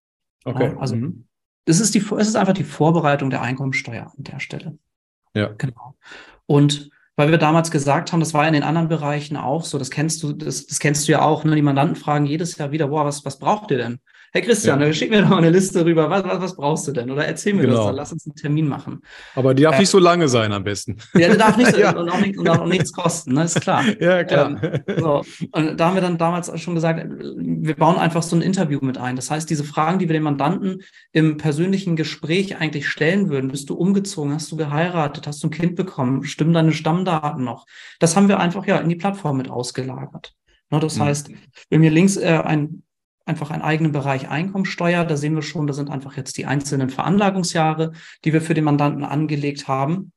Okay. 0.47 0.73
Ja, 0.73 0.79
also 0.79 0.97
mhm. 0.97 1.27
das 1.67 1.81
ist 1.81 1.95
die, 1.95 1.99
es 1.99 2.27
ist 2.27 2.37
einfach 2.37 2.55
die 2.55 2.65
Vorbereitung 2.65 3.29
der 3.29 3.43
Einkommensteuer 3.43 4.15
an 4.17 4.25
der 4.25 4.41
Stelle. 4.41 4.79
Ja. 5.35 5.49
Genau. 5.59 5.95
Und 6.47 6.89
weil 7.17 7.31
wir 7.31 7.39
damals 7.39 7.71
gesagt 7.71 8.13
haben, 8.13 8.21
das 8.21 8.35
war 8.35 8.47
in 8.47 8.53
den 8.53 8.63
anderen 8.63 8.89
Bereichen 8.89 9.37
auch 9.37 9.65
so, 9.65 9.79
das 9.79 9.91
kennst 9.91 10.23
du, 10.23 10.33
das, 10.33 10.67
das 10.67 10.79
kennst 10.79 11.09
du 11.09 11.13
ja 11.13 11.23
auch, 11.23 11.45
ne? 11.45 11.57
Die 11.57 11.63
Mandanten 11.63 11.97
fragen 11.97 12.27
jedes 12.27 12.57
Jahr 12.59 12.73
wieder, 12.73 12.89
boah, 12.89 13.07
was, 13.07 13.25
was 13.25 13.39
braucht 13.39 13.71
ihr 13.71 13.79
denn? 13.79 14.01
Hey 14.33 14.43
Christian, 14.43 14.81
ja. 14.81 14.93
schick 14.93 15.11
mir 15.11 15.23
doch 15.23 15.29
mal 15.29 15.39
eine 15.39 15.51
Liste 15.51 15.85
rüber. 15.85 16.11
Was, 16.11 16.25
was, 16.25 16.41
was 16.41 16.57
brauchst 16.57 16.87
du 16.89 16.93
denn? 16.93 17.11
Oder 17.11 17.27
erzähl 17.27 17.55
mir 17.55 17.63
genau. 17.63 17.77
das, 17.77 17.87
dann 17.87 17.97
lass 17.97 18.13
uns 18.13 18.27
einen 18.27 18.35
Termin 18.35 18.69
machen. 18.69 19.03
Aber 19.35 19.55
die 19.55 19.63
darf 19.63 19.77
äh, 19.77 19.81
nicht 19.81 19.89
so 19.89 19.99
lange 19.99 20.29
sein 20.29 20.53
am 20.53 20.65
besten. 20.65 20.97
Ja, 21.15 21.29
die 21.29 21.39
darf 21.39 21.57
nicht 21.57 21.71
so, 21.71 21.79
ja. 21.81 21.97
und, 21.97 22.09
auch 22.09 22.21
nicht, 22.21 22.39
und 22.39 22.49
auch 22.49 22.67
nichts 22.67 22.93
kosten, 22.93 23.35
ne? 23.35 23.45
ist 23.45 23.61
klar. 23.61 23.85
Ja, 24.01 24.25
klar. 24.25 24.63
Ähm, 24.63 24.83
so. 24.99 25.25
Und 25.53 25.79
da 25.79 25.87
haben 25.87 25.95
wir 25.95 26.03
dann 26.03 26.19
damals 26.19 26.51
schon 26.61 26.75
gesagt, 26.75 27.07
wir 27.19 27.77
bauen 27.77 27.97
einfach 27.97 28.23
so 28.23 28.37
ein 28.37 28.43
Interview 28.43 28.79
mit 28.83 28.99
ein. 28.99 29.17
Das 29.17 29.31
heißt, 29.31 29.49
diese 29.49 29.65
Fragen, 29.65 29.99
die 29.99 30.09
wir 30.09 30.15
den 30.15 30.23
Mandanten 30.23 30.83
im 31.13 31.37
persönlichen 31.37 31.97
Gespräch 31.97 32.59
eigentlich 32.59 32.89
stellen 32.89 33.31
würden, 33.31 33.51
bist 33.51 33.71
du 33.71 33.75
umgezogen, 33.75 34.35
hast 34.35 34.51
du 34.53 34.57
geheiratet, 34.57 35.27
hast 35.27 35.43
du 35.43 35.49
ein 35.49 35.51
Kind 35.53 35.77
bekommen, 35.77 36.25
stimmen 36.25 36.53
deine 36.53 36.73
Stammdaten 36.73 37.45
noch? 37.45 37.67
Das 38.01 38.17
haben 38.17 38.29
wir 38.29 38.41
einfach 38.41 38.67
ja 38.67 38.79
in 38.79 38.89
die 38.89 38.97
Plattform 38.97 39.37
mit 39.37 39.51
ausgelagert. 39.51 40.35
Ne, 40.71 40.81
das 40.81 40.97
mhm. 40.97 41.03
heißt, 41.03 41.31
wenn 41.71 41.81
mir 41.81 41.91
links 41.91 42.17
äh, 42.17 42.41
ein 42.45 42.83
einfach 43.27 43.51
einen 43.51 43.63
eigenen 43.63 43.93
Bereich 43.93 44.29
Einkommensteuer. 44.29 45.05
Da 45.05 45.17
sehen 45.17 45.35
wir 45.35 45.43
schon, 45.43 45.67
da 45.67 45.75
sind 45.75 45.91
einfach 45.91 46.17
jetzt 46.17 46.39
die 46.39 46.47
einzelnen 46.47 46.89
Veranlagungsjahre, 46.89 47.93
die 48.25 48.33
wir 48.33 48.41
für 48.41 48.55
den 48.55 48.65
Mandanten 48.65 49.05
angelegt 49.05 49.69
haben. 49.69 50.13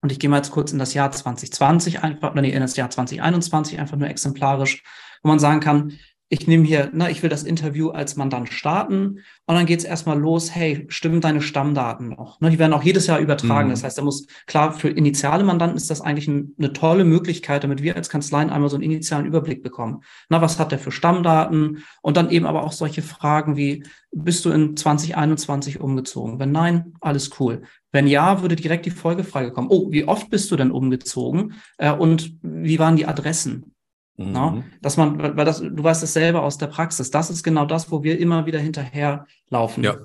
Und 0.00 0.12
ich 0.12 0.18
gehe 0.18 0.30
mal 0.30 0.36
jetzt 0.36 0.52
kurz 0.52 0.72
in 0.72 0.78
das 0.78 0.94
Jahr 0.94 1.10
2020 1.10 2.02
einfach, 2.02 2.34
nee, 2.34 2.50
in 2.50 2.60
das 2.60 2.76
Jahr 2.76 2.90
2021 2.90 3.80
einfach 3.80 3.96
nur 3.96 4.08
exemplarisch, 4.08 4.82
wo 5.22 5.28
man 5.28 5.38
sagen 5.38 5.60
kann, 5.60 5.98
ich 6.28 6.46
nehme 6.46 6.64
hier, 6.64 6.90
ne, 6.92 7.10
ich 7.10 7.22
will 7.22 7.28
das 7.28 7.42
Interview 7.42 7.90
als 7.90 8.16
Mandant 8.16 8.48
starten 8.48 9.20
und 9.46 9.54
dann 9.54 9.66
geht 9.66 9.80
es 9.80 9.84
erstmal 9.84 10.18
los, 10.18 10.54
hey, 10.54 10.86
stimmen 10.88 11.20
deine 11.20 11.42
Stammdaten 11.42 12.08
noch? 12.08 12.40
Ne, 12.40 12.50
die 12.50 12.58
werden 12.58 12.72
auch 12.72 12.82
jedes 12.82 13.06
Jahr 13.06 13.18
übertragen. 13.18 13.68
Mhm. 13.68 13.72
Das 13.72 13.84
heißt, 13.84 13.98
da 13.98 14.02
muss, 14.02 14.26
klar, 14.46 14.72
für 14.72 14.88
initiale 14.88 15.44
Mandanten 15.44 15.76
ist 15.76 15.90
das 15.90 16.00
eigentlich 16.00 16.26
ein, 16.26 16.54
eine 16.58 16.72
tolle 16.72 17.04
Möglichkeit, 17.04 17.62
damit 17.62 17.82
wir 17.82 17.96
als 17.96 18.08
Kanzleien 18.08 18.50
einmal 18.50 18.70
so 18.70 18.76
einen 18.76 18.84
initialen 18.84 19.26
Überblick 19.26 19.62
bekommen. 19.62 20.02
Na, 20.30 20.40
was 20.40 20.58
hat 20.58 20.72
der 20.72 20.78
für 20.78 20.92
Stammdaten? 20.92 21.84
Und 22.00 22.16
dann 22.16 22.30
eben 22.30 22.46
aber 22.46 22.64
auch 22.64 22.72
solche 22.72 23.02
Fragen 23.02 23.56
wie, 23.56 23.84
bist 24.10 24.44
du 24.44 24.50
in 24.50 24.76
2021 24.76 25.80
umgezogen? 25.80 26.38
Wenn 26.38 26.52
nein, 26.52 26.94
alles 27.00 27.38
cool. 27.38 27.62
Wenn 27.92 28.06
ja, 28.06 28.40
würde 28.40 28.56
direkt 28.56 28.86
die 28.86 28.90
Folgefrage 28.90 29.52
kommen. 29.52 29.68
Oh, 29.70 29.92
wie 29.92 30.08
oft 30.08 30.30
bist 30.30 30.50
du 30.50 30.56
denn 30.56 30.70
umgezogen? 30.70 31.54
Äh, 31.76 31.92
und 31.92 32.38
wie 32.42 32.78
waren 32.78 32.96
die 32.96 33.06
Adressen? 33.06 33.73
Mhm. 34.16 34.32
Na, 34.32 34.64
dass 34.80 34.96
man, 34.96 35.36
weil 35.36 35.44
das, 35.44 35.60
du 35.60 35.82
weißt 35.82 36.02
es 36.02 36.12
selber 36.12 36.42
aus 36.42 36.58
der 36.58 36.68
Praxis, 36.68 37.10
das 37.10 37.30
ist 37.30 37.42
genau 37.42 37.66
das, 37.66 37.90
wo 37.90 38.02
wir 38.02 38.18
immer 38.18 38.46
wieder 38.46 38.58
hinterherlaufen. 38.58 39.82
Ja. 39.82 39.96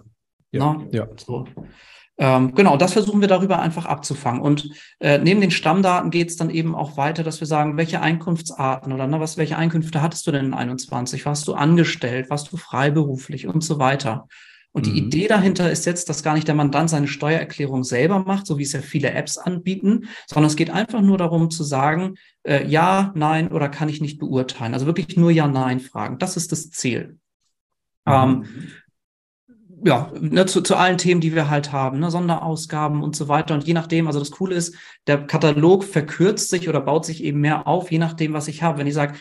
Ja. 0.51 0.81
ja. 0.91 1.07
So. 1.15 1.45
Ähm, 2.17 2.53
genau, 2.53 2.75
das 2.75 2.93
versuchen 2.93 3.21
wir 3.21 3.29
darüber 3.29 3.59
einfach 3.59 3.85
abzufangen. 3.85 4.41
Und 4.41 4.69
äh, 4.99 5.19
neben 5.19 5.39
den 5.39 5.51
Stammdaten 5.51 6.11
geht 6.11 6.29
es 6.29 6.35
dann 6.35 6.49
eben 6.49 6.75
auch 6.75 6.97
weiter, 6.97 7.23
dass 7.23 7.39
wir 7.39 7.47
sagen, 7.47 7.77
welche 7.77 8.01
Einkunftsarten 8.01 8.91
oder 8.91 9.07
ne, 9.07 9.19
was, 9.21 9.37
welche 9.37 9.57
Einkünfte 9.57 10.01
hattest 10.01 10.27
du 10.27 10.31
denn 10.31 10.47
in 10.47 10.53
21? 10.53 11.25
Warst 11.25 11.47
du 11.47 11.53
angestellt? 11.53 12.29
Warst 12.29 12.51
du 12.51 12.57
freiberuflich 12.57 13.47
und 13.47 13.63
so 13.63 13.79
weiter? 13.79 14.27
Und 14.71 14.85
die 14.85 14.91
mhm. 14.91 14.97
Idee 14.97 15.27
dahinter 15.27 15.71
ist 15.71 15.85
jetzt, 15.85 16.09
dass 16.09 16.23
gar 16.23 16.35
nicht 16.35 16.47
der 16.47 16.55
Mandant 16.55 16.89
seine 16.89 17.07
Steuererklärung 17.07 17.83
selber 17.83 18.19
macht, 18.19 18.45
so 18.45 18.57
wie 18.57 18.63
es 18.63 18.73
ja 18.73 18.81
viele 18.81 19.11
Apps 19.11 19.37
anbieten, 19.37 20.07
sondern 20.27 20.49
es 20.49 20.55
geht 20.55 20.69
einfach 20.69 21.01
nur 21.01 21.17
darum 21.17 21.49
zu 21.49 21.63
sagen, 21.63 22.15
äh, 22.43 22.67
ja, 22.67 23.11
nein 23.15 23.51
oder 23.51 23.69
kann 23.69 23.89
ich 23.89 23.99
nicht 23.99 24.19
beurteilen. 24.19 24.73
Also 24.73 24.85
wirklich 24.85 25.17
nur 25.17 25.31
ja, 25.31 25.47
nein 25.47 25.79
fragen. 25.79 26.19
Das 26.19 26.37
ist 26.37 26.51
das 26.51 26.69
Ziel. 26.69 27.17
Mhm. 28.05 28.13
Ähm, 28.13 28.45
ja, 29.85 30.11
ne, 30.19 30.45
zu, 30.45 30.61
zu 30.61 30.75
allen 30.75 30.97
Themen, 30.97 31.21
die 31.21 31.33
wir 31.33 31.49
halt 31.49 31.71
haben, 31.71 31.99
ne, 31.99 32.11
Sonderausgaben 32.11 33.01
und 33.01 33.15
so 33.15 33.27
weiter. 33.27 33.53
Und 33.53 33.65
je 33.65 33.73
nachdem, 33.73 34.07
also 34.07 34.19
das 34.19 34.31
Coole 34.31 34.55
ist, 34.55 34.75
der 35.07 35.25
Katalog 35.25 35.83
verkürzt 35.83 36.49
sich 36.49 36.69
oder 36.69 36.81
baut 36.81 37.05
sich 37.05 37.23
eben 37.23 37.39
mehr 37.39 37.67
auf, 37.67 37.91
je 37.91 37.97
nachdem, 37.97 38.33
was 38.33 38.47
ich 38.47 38.61
habe. 38.61 38.77
Wenn 38.77 38.87
ich 38.87 38.93
sage, 38.93 39.15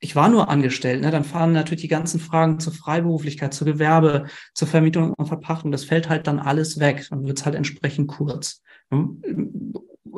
ich 0.00 0.14
war 0.14 0.28
nur 0.28 0.48
angestellt, 0.48 1.00
ne, 1.00 1.10
dann 1.10 1.24
fahren 1.24 1.52
natürlich 1.52 1.82
die 1.82 1.88
ganzen 1.88 2.20
Fragen 2.20 2.60
zur 2.60 2.72
Freiberuflichkeit, 2.72 3.52
zur 3.52 3.66
Gewerbe, 3.66 4.26
zur 4.54 4.68
Vermietung 4.68 5.12
und 5.14 5.26
Verpachtung. 5.26 5.72
Das 5.72 5.84
fällt 5.84 6.08
halt 6.08 6.26
dann 6.26 6.38
alles 6.38 6.78
weg 6.78 7.08
und 7.10 7.26
wird 7.26 7.44
halt 7.44 7.56
entsprechend 7.56 8.08
kurz. 8.08 8.62
Hm? 8.90 9.22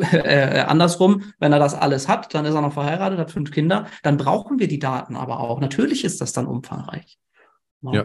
äh, 0.13 0.61
andersrum, 0.61 1.33
wenn 1.39 1.53
er 1.53 1.59
das 1.59 1.75
alles 1.75 2.09
hat, 2.09 2.35
dann 2.35 2.45
ist 2.45 2.55
er 2.55 2.61
noch 2.61 2.73
verheiratet, 2.73 3.19
hat 3.19 3.31
fünf 3.31 3.51
Kinder, 3.51 3.87
dann 4.03 4.17
brauchen 4.17 4.59
wir 4.59 4.69
die 4.69 4.79
Daten 4.79 5.17
aber 5.17 5.41
auch. 5.41 5.61
Natürlich 5.61 6.05
ist 6.05 6.21
das 6.21 6.33
dann 6.33 6.47
umfangreich. 6.47 7.19
Ja. 7.83 8.05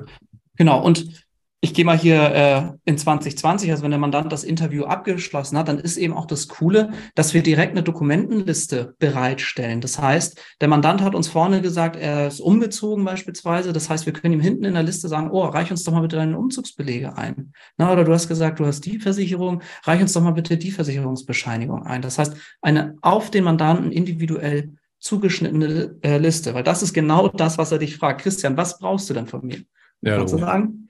Genau. 0.55 0.81
Und 0.81 1.24
ich 1.61 1.73
gehe 1.73 1.85
mal 1.85 1.97
hier 1.97 2.75
äh, 2.85 2.89
in 2.89 2.97
2020, 2.97 3.71
also 3.71 3.83
wenn 3.83 3.91
der 3.91 3.99
Mandant 3.99 4.31
das 4.31 4.43
Interview 4.43 4.83
abgeschlossen 4.83 5.57
hat, 5.57 5.67
dann 5.67 5.79
ist 5.79 5.97
eben 5.97 6.13
auch 6.13 6.27
das 6.27 6.47
Coole, 6.47 6.91
dass 7.15 7.33
wir 7.33 7.41
direkt 7.41 7.71
eine 7.71 7.81
Dokumentenliste 7.81 8.93
bereitstellen. 8.99 9.81
Das 9.81 9.99
heißt, 9.99 10.39
der 10.61 10.67
Mandant 10.67 11.01
hat 11.01 11.15
uns 11.15 11.27
vorne 11.27 11.61
gesagt, 11.61 11.95
er 11.95 12.27
ist 12.27 12.39
umgezogen 12.39 13.03
beispielsweise. 13.03 13.73
Das 13.73 13.89
heißt, 13.89 14.05
wir 14.05 14.13
können 14.13 14.35
ihm 14.35 14.41
hinten 14.41 14.65
in 14.65 14.75
der 14.75 14.83
Liste 14.83 15.07
sagen, 15.07 15.31
oh, 15.31 15.43
reich 15.43 15.71
uns 15.71 15.83
doch 15.83 15.93
mal 15.93 16.01
bitte 16.01 16.17
deine 16.17 16.37
Umzugsbelege 16.37 17.17
ein. 17.17 17.53
Na, 17.77 17.91
oder 17.91 18.03
du 18.03 18.13
hast 18.13 18.27
gesagt, 18.27 18.59
du 18.59 18.65
hast 18.65 18.85
die 18.85 18.99
Versicherung, 18.99 19.61
reich 19.85 20.01
uns 20.01 20.13
doch 20.13 20.21
mal 20.21 20.31
bitte 20.31 20.57
die 20.57 20.71
Versicherungsbescheinigung 20.71 21.83
ein. 21.83 22.01
Das 22.01 22.19
heißt, 22.19 22.35
eine 22.61 22.95
auf 23.01 23.31
den 23.31 23.43
Mandanten 23.43 23.91
individuell 23.91 24.73
zugeschnittene 24.99 25.95
äh, 26.01 26.17
Liste, 26.17 26.53
weil 26.53 26.63
das 26.63 26.83
ist 26.83 26.93
genau 26.93 27.27
das, 27.27 27.57
was 27.57 27.71
er 27.71 27.79
dich 27.79 27.97
fragt. 27.97 28.21
Christian, 28.21 28.57
was 28.57 28.77
brauchst 28.77 29.09
du 29.09 29.13
denn 29.13 29.27
von 29.27 29.45
mir? 29.45 29.61
Ja, 30.01 30.17
Kannst 30.17 30.33
du 30.33 30.37
sagen? 30.37 30.84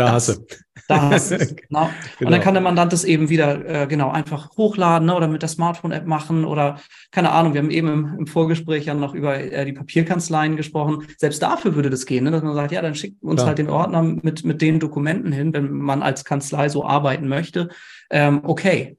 Da 0.00 0.12
hast 0.12 0.28
du. 0.28 0.46
Da 0.88 1.10
hast 1.10 1.30
du 1.30 1.38
genau. 1.38 1.50
genau. 1.68 1.82
Und 1.82 1.90
dann 2.20 2.28
genau. 2.32 2.42
kann 2.42 2.54
der 2.54 2.62
Mandant 2.62 2.92
das 2.92 3.04
eben 3.04 3.28
wieder 3.28 3.82
äh, 3.82 3.86
genau 3.86 4.10
einfach 4.10 4.56
hochladen 4.56 5.06
ne, 5.06 5.14
oder 5.14 5.28
mit 5.28 5.42
der 5.42 5.48
Smartphone-App 5.48 6.06
machen 6.06 6.44
oder 6.44 6.80
keine 7.10 7.32
Ahnung. 7.32 7.54
Wir 7.54 7.60
haben 7.60 7.70
eben 7.70 7.88
im, 7.88 8.18
im 8.20 8.26
Vorgespräch 8.26 8.86
ja 8.86 8.94
noch 8.94 9.14
über 9.14 9.38
äh, 9.38 9.64
die 9.64 9.72
Papierkanzleien 9.72 10.56
gesprochen. 10.56 11.06
Selbst 11.18 11.42
dafür 11.42 11.74
würde 11.74 11.90
das 11.90 12.06
gehen, 12.06 12.24
ne, 12.24 12.30
dass 12.30 12.42
man 12.42 12.54
sagt, 12.54 12.72
ja, 12.72 12.82
dann 12.82 12.94
schickt 12.94 13.22
uns 13.22 13.42
ja. 13.42 13.48
halt 13.48 13.58
den 13.58 13.68
Ordner 13.68 14.02
mit, 14.02 14.44
mit 14.44 14.62
den 14.62 14.80
Dokumenten 14.80 15.32
hin, 15.32 15.52
wenn 15.52 15.70
man 15.70 16.02
als 16.02 16.24
Kanzlei 16.24 16.68
so 16.68 16.84
arbeiten 16.84 17.28
möchte. 17.28 17.68
Ähm, 18.10 18.40
okay. 18.44 18.96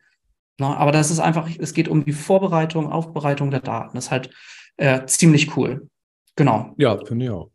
Na, 0.57 0.77
aber 0.77 0.91
das 0.91 1.09
ist 1.09 1.19
einfach, 1.19 1.49
es 1.57 1.73
geht 1.73 1.87
um 1.87 2.05
die 2.05 2.13
Vorbereitung, 2.13 2.91
Aufbereitung 2.91 3.49
der 3.49 3.61
Daten. 3.61 3.95
Das 3.95 4.05
ist 4.05 4.11
halt 4.11 4.29
äh, 4.77 5.05
ziemlich 5.05 5.57
cool. 5.57 5.87
Genau. 6.35 6.73
Ja, 6.77 6.97
finde 7.03 7.25
ich 7.25 7.31
auch. 7.31 7.49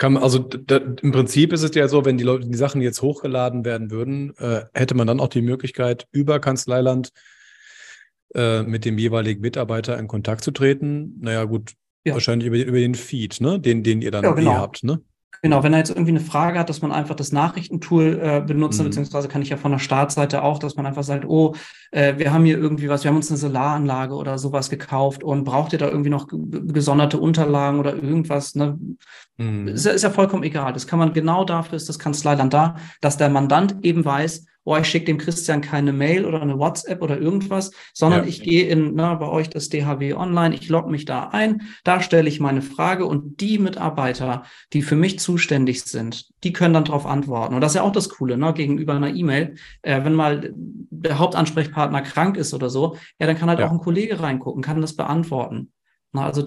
Kann, 0.00 0.16
also 0.16 0.38
da, 0.38 0.78
im 0.78 1.12
Prinzip 1.12 1.52
ist 1.52 1.62
es 1.62 1.74
ja 1.74 1.86
so, 1.86 2.06
wenn 2.06 2.16
die 2.16 2.24
Leute 2.24 2.48
die 2.48 2.56
Sachen 2.56 2.80
jetzt 2.80 3.02
hochgeladen 3.02 3.66
werden 3.66 3.90
würden, 3.90 4.34
äh, 4.38 4.62
hätte 4.72 4.94
man 4.94 5.06
dann 5.06 5.20
auch 5.20 5.28
die 5.28 5.42
Möglichkeit, 5.42 6.08
über 6.10 6.40
Kanzleiland 6.40 7.12
äh, 8.34 8.62
mit 8.62 8.86
dem 8.86 8.96
jeweiligen 8.96 9.42
Mitarbeiter 9.42 9.98
in 9.98 10.08
Kontakt 10.08 10.42
zu 10.42 10.52
treten. 10.52 11.18
Naja, 11.20 11.44
gut, 11.44 11.74
ja. 12.06 12.14
wahrscheinlich 12.14 12.46
über, 12.46 12.56
über 12.56 12.78
den 12.78 12.94
Feed, 12.94 13.42
ne? 13.42 13.60
Den, 13.60 13.82
den 13.82 14.00
ihr 14.00 14.10
dann 14.10 14.24
ja, 14.24 14.32
genau. 14.32 14.52
eh 14.52 14.54
habt, 14.54 14.84
ne? 14.84 15.02
Genau, 15.42 15.62
wenn 15.62 15.72
er 15.72 15.78
jetzt 15.78 15.90
irgendwie 15.90 16.10
eine 16.10 16.20
Frage 16.20 16.58
hat, 16.58 16.68
dass 16.68 16.82
man 16.82 16.92
einfach 16.92 17.14
das 17.14 17.32
Nachrichtentool 17.32 18.20
äh, 18.22 18.40
benutzen, 18.46 18.82
mhm. 18.82 18.88
beziehungsweise 18.88 19.28
kann 19.28 19.40
ich 19.40 19.48
ja 19.48 19.56
von 19.56 19.72
der 19.72 19.78
Startseite 19.78 20.42
auch, 20.42 20.58
dass 20.58 20.76
man 20.76 20.84
einfach 20.84 21.02
sagt, 21.02 21.24
oh, 21.24 21.54
äh, 21.92 22.18
wir 22.18 22.32
haben 22.32 22.44
hier 22.44 22.58
irgendwie 22.58 22.90
was, 22.90 23.04
wir 23.04 23.08
haben 23.08 23.16
uns 23.16 23.30
eine 23.30 23.38
Solaranlage 23.38 24.14
oder 24.14 24.38
sowas 24.38 24.68
gekauft 24.68 25.24
und 25.24 25.44
braucht 25.44 25.72
ihr 25.72 25.78
da 25.78 25.88
irgendwie 25.88 26.10
noch 26.10 26.28
gesonderte 26.28 27.18
Unterlagen 27.18 27.78
oder 27.78 27.94
irgendwas? 27.94 28.54
Ne? 28.54 28.78
Mhm. 29.38 29.68
Ist, 29.68 29.86
ist 29.86 30.02
ja 30.02 30.10
vollkommen 30.10 30.42
egal. 30.42 30.74
Das 30.74 30.86
kann 30.86 30.98
man 30.98 31.14
genau 31.14 31.44
dafür 31.44 31.76
ist 31.76 31.88
das 31.88 31.98
Kanzleiland 31.98 32.52
da, 32.52 32.76
dass 33.00 33.16
der 33.16 33.30
Mandant 33.30 33.76
eben 33.82 34.04
weiß, 34.04 34.44
oh, 34.70 34.76
ich 34.76 34.86
schicke 34.86 35.06
dem 35.06 35.18
Christian 35.18 35.62
keine 35.62 35.92
Mail 35.92 36.24
oder 36.24 36.40
eine 36.40 36.56
WhatsApp 36.56 37.02
oder 37.02 37.18
irgendwas, 37.18 37.72
sondern 37.92 38.22
ja. 38.22 38.28
ich 38.28 38.40
gehe 38.42 38.68
in, 38.68 38.94
na, 38.94 39.14
bei 39.16 39.26
euch 39.26 39.50
das 39.50 39.68
DHW 39.68 40.14
online, 40.14 40.54
ich 40.54 40.68
logge 40.68 40.90
mich 40.90 41.04
da 41.04 41.28
ein, 41.30 41.62
da 41.82 42.00
stelle 42.00 42.28
ich 42.28 42.38
meine 42.38 42.62
Frage 42.62 43.04
und 43.06 43.40
die 43.40 43.58
Mitarbeiter, 43.58 44.44
die 44.72 44.82
für 44.82 44.94
mich 44.94 45.18
zuständig 45.18 45.82
sind, 45.82 46.28
die 46.44 46.52
können 46.52 46.72
dann 46.72 46.84
darauf 46.84 47.04
antworten. 47.04 47.54
Und 47.54 47.62
das 47.62 47.72
ist 47.72 47.76
ja 47.76 47.82
auch 47.82 47.90
das 47.90 48.10
Coole, 48.10 48.38
ne, 48.38 48.54
gegenüber 48.54 48.94
einer 48.94 49.12
E-Mail. 49.12 49.56
Äh, 49.82 50.04
wenn 50.04 50.14
mal 50.14 50.54
der 50.54 51.18
Hauptansprechpartner 51.18 52.02
krank 52.02 52.36
ist 52.36 52.54
oder 52.54 52.70
so, 52.70 52.96
ja, 53.18 53.26
dann 53.26 53.36
kann 53.36 53.48
halt 53.48 53.58
ja. 53.58 53.66
auch 53.66 53.72
ein 53.72 53.78
Kollege 53.78 54.20
reingucken, 54.20 54.62
kann 54.62 54.80
das 54.80 54.94
beantworten. 54.94 55.72
Na, 56.12 56.26
also 56.26 56.44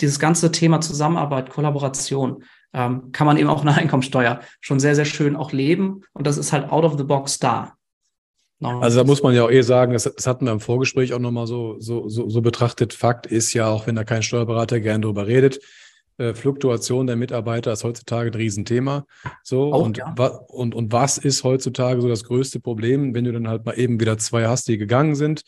dieses 0.00 0.20
ganze 0.20 0.52
Thema 0.52 0.80
Zusammenarbeit, 0.80 1.50
Kollaboration, 1.50 2.44
ähm, 2.74 3.12
kann 3.12 3.26
man 3.26 3.36
eben 3.38 3.48
auch 3.48 3.62
eine 3.62 3.74
Einkommensteuer 3.76 4.40
schon 4.60 4.80
sehr, 4.80 4.94
sehr 4.94 5.04
schön 5.04 5.36
auch 5.36 5.52
leben. 5.52 6.02
Und 6.12 6.26
das 6.26 6.36
ist 6.36 6.52
halt 6.52 6.70
out 6.70 6.84
of 6.84 6.98
the 6.98 7.04
box 7.04 7.38
da. 7.38 7.74
Also 8.60 9.00
da 9.00 9.04
muss 9.04 9.22
man 9.22 9.34
ja 9.34 9.44
auch 9.44 9.50
eh 9.50 9.62
sagen, 9.62 9.92
das, 9.92 10.04
das 10.04 10.26
hatten 10.26 10.46
wir 10.46 10.52
im 10.52 10.60
Vorgespräch 10.60 11.12
auch 11.12 11.18
nochmal 11.18 11.46
so, 11.46 11.76
so, 11.80 12.08
so, 12.08 12.30
so 12.30 12.40
betrachtet. 12.40 12.94
Fakt 12.94 13.26
ist 13.26 13.52
ja, 13.52 13.68
auch 13.68 13.86
wenn 13.86 13.94
da 13.94 14.04
kein 14.04 14.22
Steuerberater 14.22 14.80
gern 14.80 15.02
drüber 15.02 15.26
redet, 15.26 15.60
äh, 16.16 16.32
Fluktuation 16.32 17.06
der 17.06 17.16
Mitarbeiter 17.16 17.72
ist 17.72 17.84
heutzutage 17.84 18.30
ein 18.30 18.34
Riesenthema. 18.34 19.06
So, 19.42 19.72
auch, 19.72 19.82
und, 19.82 19.98
ja. 19.98 20.14
und, 20.48 20.74
und 20.74 20.92
was 20.92 21.18
ist 21.18 21.44
heutzutage 21.44 22.00
so 22.00 22.08
das 22.08 22.24
größte 22.24 22.60
Problem, 22.60 23.14
wenn 23.14 23.24
du 23.24 23.32
dann 23.32 23.48
halt 23.48 23.66
mal 23.66 23.78
eben 23.78 24.00
wieder 24.00 24.16
zwei 24.18 24.46
hast, 24.46 24.68
die 24.68 24.78
gegangen 24.78 25.14
sind? 25.14 25.42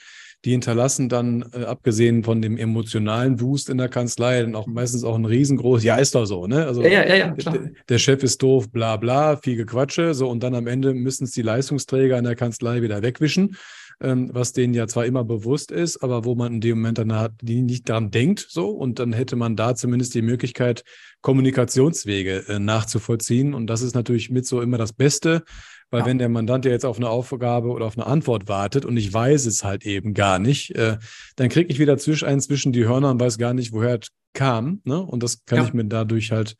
Die 0.46 0.52
hinterlassen 0.52 1.08
dann, 1.08 1.44
äh, 1.52 1.64
abgesehen 1.64 2.22
von 2.22 2.40
dem 2.40 2.56
emotionalen 2.56 3.36
Boost 3.36 3.68
in 3.68 3.78
der 3.78 3.88
Kanzlei, 3.88 4.40
dann 4.40 4.54
auch 4.54 4.68
meistens 4.68 5.02
auch 5.02 5.16
ein 5.16 5.24
riesengroßes, 5.24 5.84
ja, 5.84 5.96
ist 5.96 6.14
doch 6.14 6.24
so, 6.24 6.46
ne? 6.46 6.64
Also 6.64 6.82
ja, 6.82 7.04
ja, 7.04 7.14
ja, 7.16 7.30
der, 7.32 7.70
der, 7.88 7.98
Chef 7.98 8.22
ist 8.22 8.40
doof, 8.40 8.70
bla 8.70 8.96
bla, 8.96 9.36
viel 9.36 9.56
Gequatsche, 9.56 10.14
so 10.14 10.30
und 10.30 10.44
dann 10.44 10.54
am 10.54 10.68
Ende 10.68 10.94
müssen 10.94 11.24
es 11.24 11.32
die 11.32 11.42
Leistungsträger 11.42 12.16
in 12.16 12.24
der 12.24 12.36
Kanzlei 12.36 12.80
wieder 12.80 13.02
wegwischen. 13.02 13.56
Ähm, 13.98 14.28
was 14.34 14.52
denen 14.52 14.74
ja 14.74 14.86
zwar 14.86 15.06
immer 15.06 15.24
bewusst 15.24 15.70
ist, 15.70 16.02
aber 16.02 16.26
wo 16.26 16.34
man 16.34 16.54
in 16.54 16.60
dem 16.60 16.78
Moment 16.78 16.98
dann 16.98 17.14
hat, 17.14 17.32
die 17.40 17.62
nicht 17.62 17.88
daran 17.88 18.10
denkt, 18.10 18.46
so 18.46 18.68
und 18.68 18.98
dann 18.98 19.14
hätte 19.14 19.36
man 19.36 19.56
da 19.56 19.74
zumindest 19.74 20.14
die 20.14 20.20
Möglichkeit, 20.20 20.84
Kommunikationswege 21.22 22.44
äh, 22.46 22.58
nachzuvollziehen. 22.58 23.54
Und 23.54 23.68
das 23.68 23.80
ist 23.80 23.94
natürlich 23.94 24.30
mit 24.30 24.46
so 24.46 24.60
immer 24.60 24.76
das 24.76 24.92
Beste, 24.92 25.44
weil 25.90 26.00
ja. 26.00 26.06
wenn 26.06 26.18
der 26.18 26.28
Mandant 26.28 26.64
ja 26.64 26.72
jetzt 26.72 26.84
auf 26.84 26.98
eine 26.98 27.08
Aufgabe 27.08 27.68
oder 27.70 27.86
auf 27.86 27.96
eine 27.96 28.06
Antwort 28.06 28.48
wartet 28.48 28.84
und 28.84 28.96
ich 28.96 29.12
weiß 29.12 29.46
es 29.46 29.64
halt 29.64 29.86
eben 29.86 30.14
gar 30.14 30.38
nicht, 30.38 30.74
äh, 30.74 30.98
dann 31.36 31.48
kriege 31.48 31.70
ich 31.72 31.78
wieder 31.78 31.96
zwischen 31.96 32.28
einen 32.28 32.40
zwischen 32.40 32.72
die 32.72 32.86
Hörner 32.86 33.10
und 33.10 33.20
weiß 33.20 33.38
gar 33.38 33.54
nicht, 33.54 33.72
woher 33.72 33.98
es 34.00 34.08
kam. 34.34 34.82
Ne? 34.84 35.00
Und 35.00 35.22
das 35.22 35.44
kann 35.46 35.58
ja. 35.58 35.64
ich 35.64 35.72
mir 35.72 35.84
dadurch 35.84 36.32
halt 36.32 36.56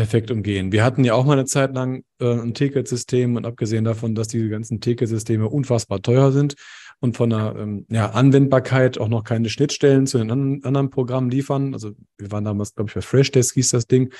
perfekt 0.00 0.30
umgehen. 0.30 0.72
Wir 0.72 0.82
hatten 0.82 1.04
ja 1.04 1.12
auch 1.12 1.26
mal 1.26 1.34
eine 1.34 1.44
Zeit 1.44 1.74
lang 1.74 2.04
äh, 2.20 2.32
ein 2.32 2.54
Ticketsystem 2.54 3.36
und 3.36 3.44
abgesehen 3.44 3.84
davon, 3.84 4.14
dass 4.14 4.28
diese 4.28 4.48
ganzen 4.48 4.80
Ticketsysteme 4.80 5.46
unfassbar 5.46 6.00
teuer 6.00 6.32
sind 6.32 6.54
und 7.00 7.18
von 7.18 7.28
der 7.28 7.54
ähm, 7.58 7.84
ja, 7.90 8.08
Anwendbarkeit 8.08 8.96
auch 8.96 9.08
noch 9.08 9.24
keine 9.24 9.50
Schnittstellen 9.50 10.06
zu 10.06 10.16
den 10.16 10.30
anderen, 10.30 10.64
anderen 10.64 10.88
Programmen 10.88 11.30
liefern. 11.30 11.74
Also 11.74 11.90
wir 12.16 12.32
waren 12.32 12.46
damals, 12.46 12.74
glaube 12.74 12.88
ich, 12.88 12.94
bei 12.94 13.02
Freshdesk 13.02 13.52
hieß 13.52 13.68
das 13.72 13.88
Ding. 13.88 14.10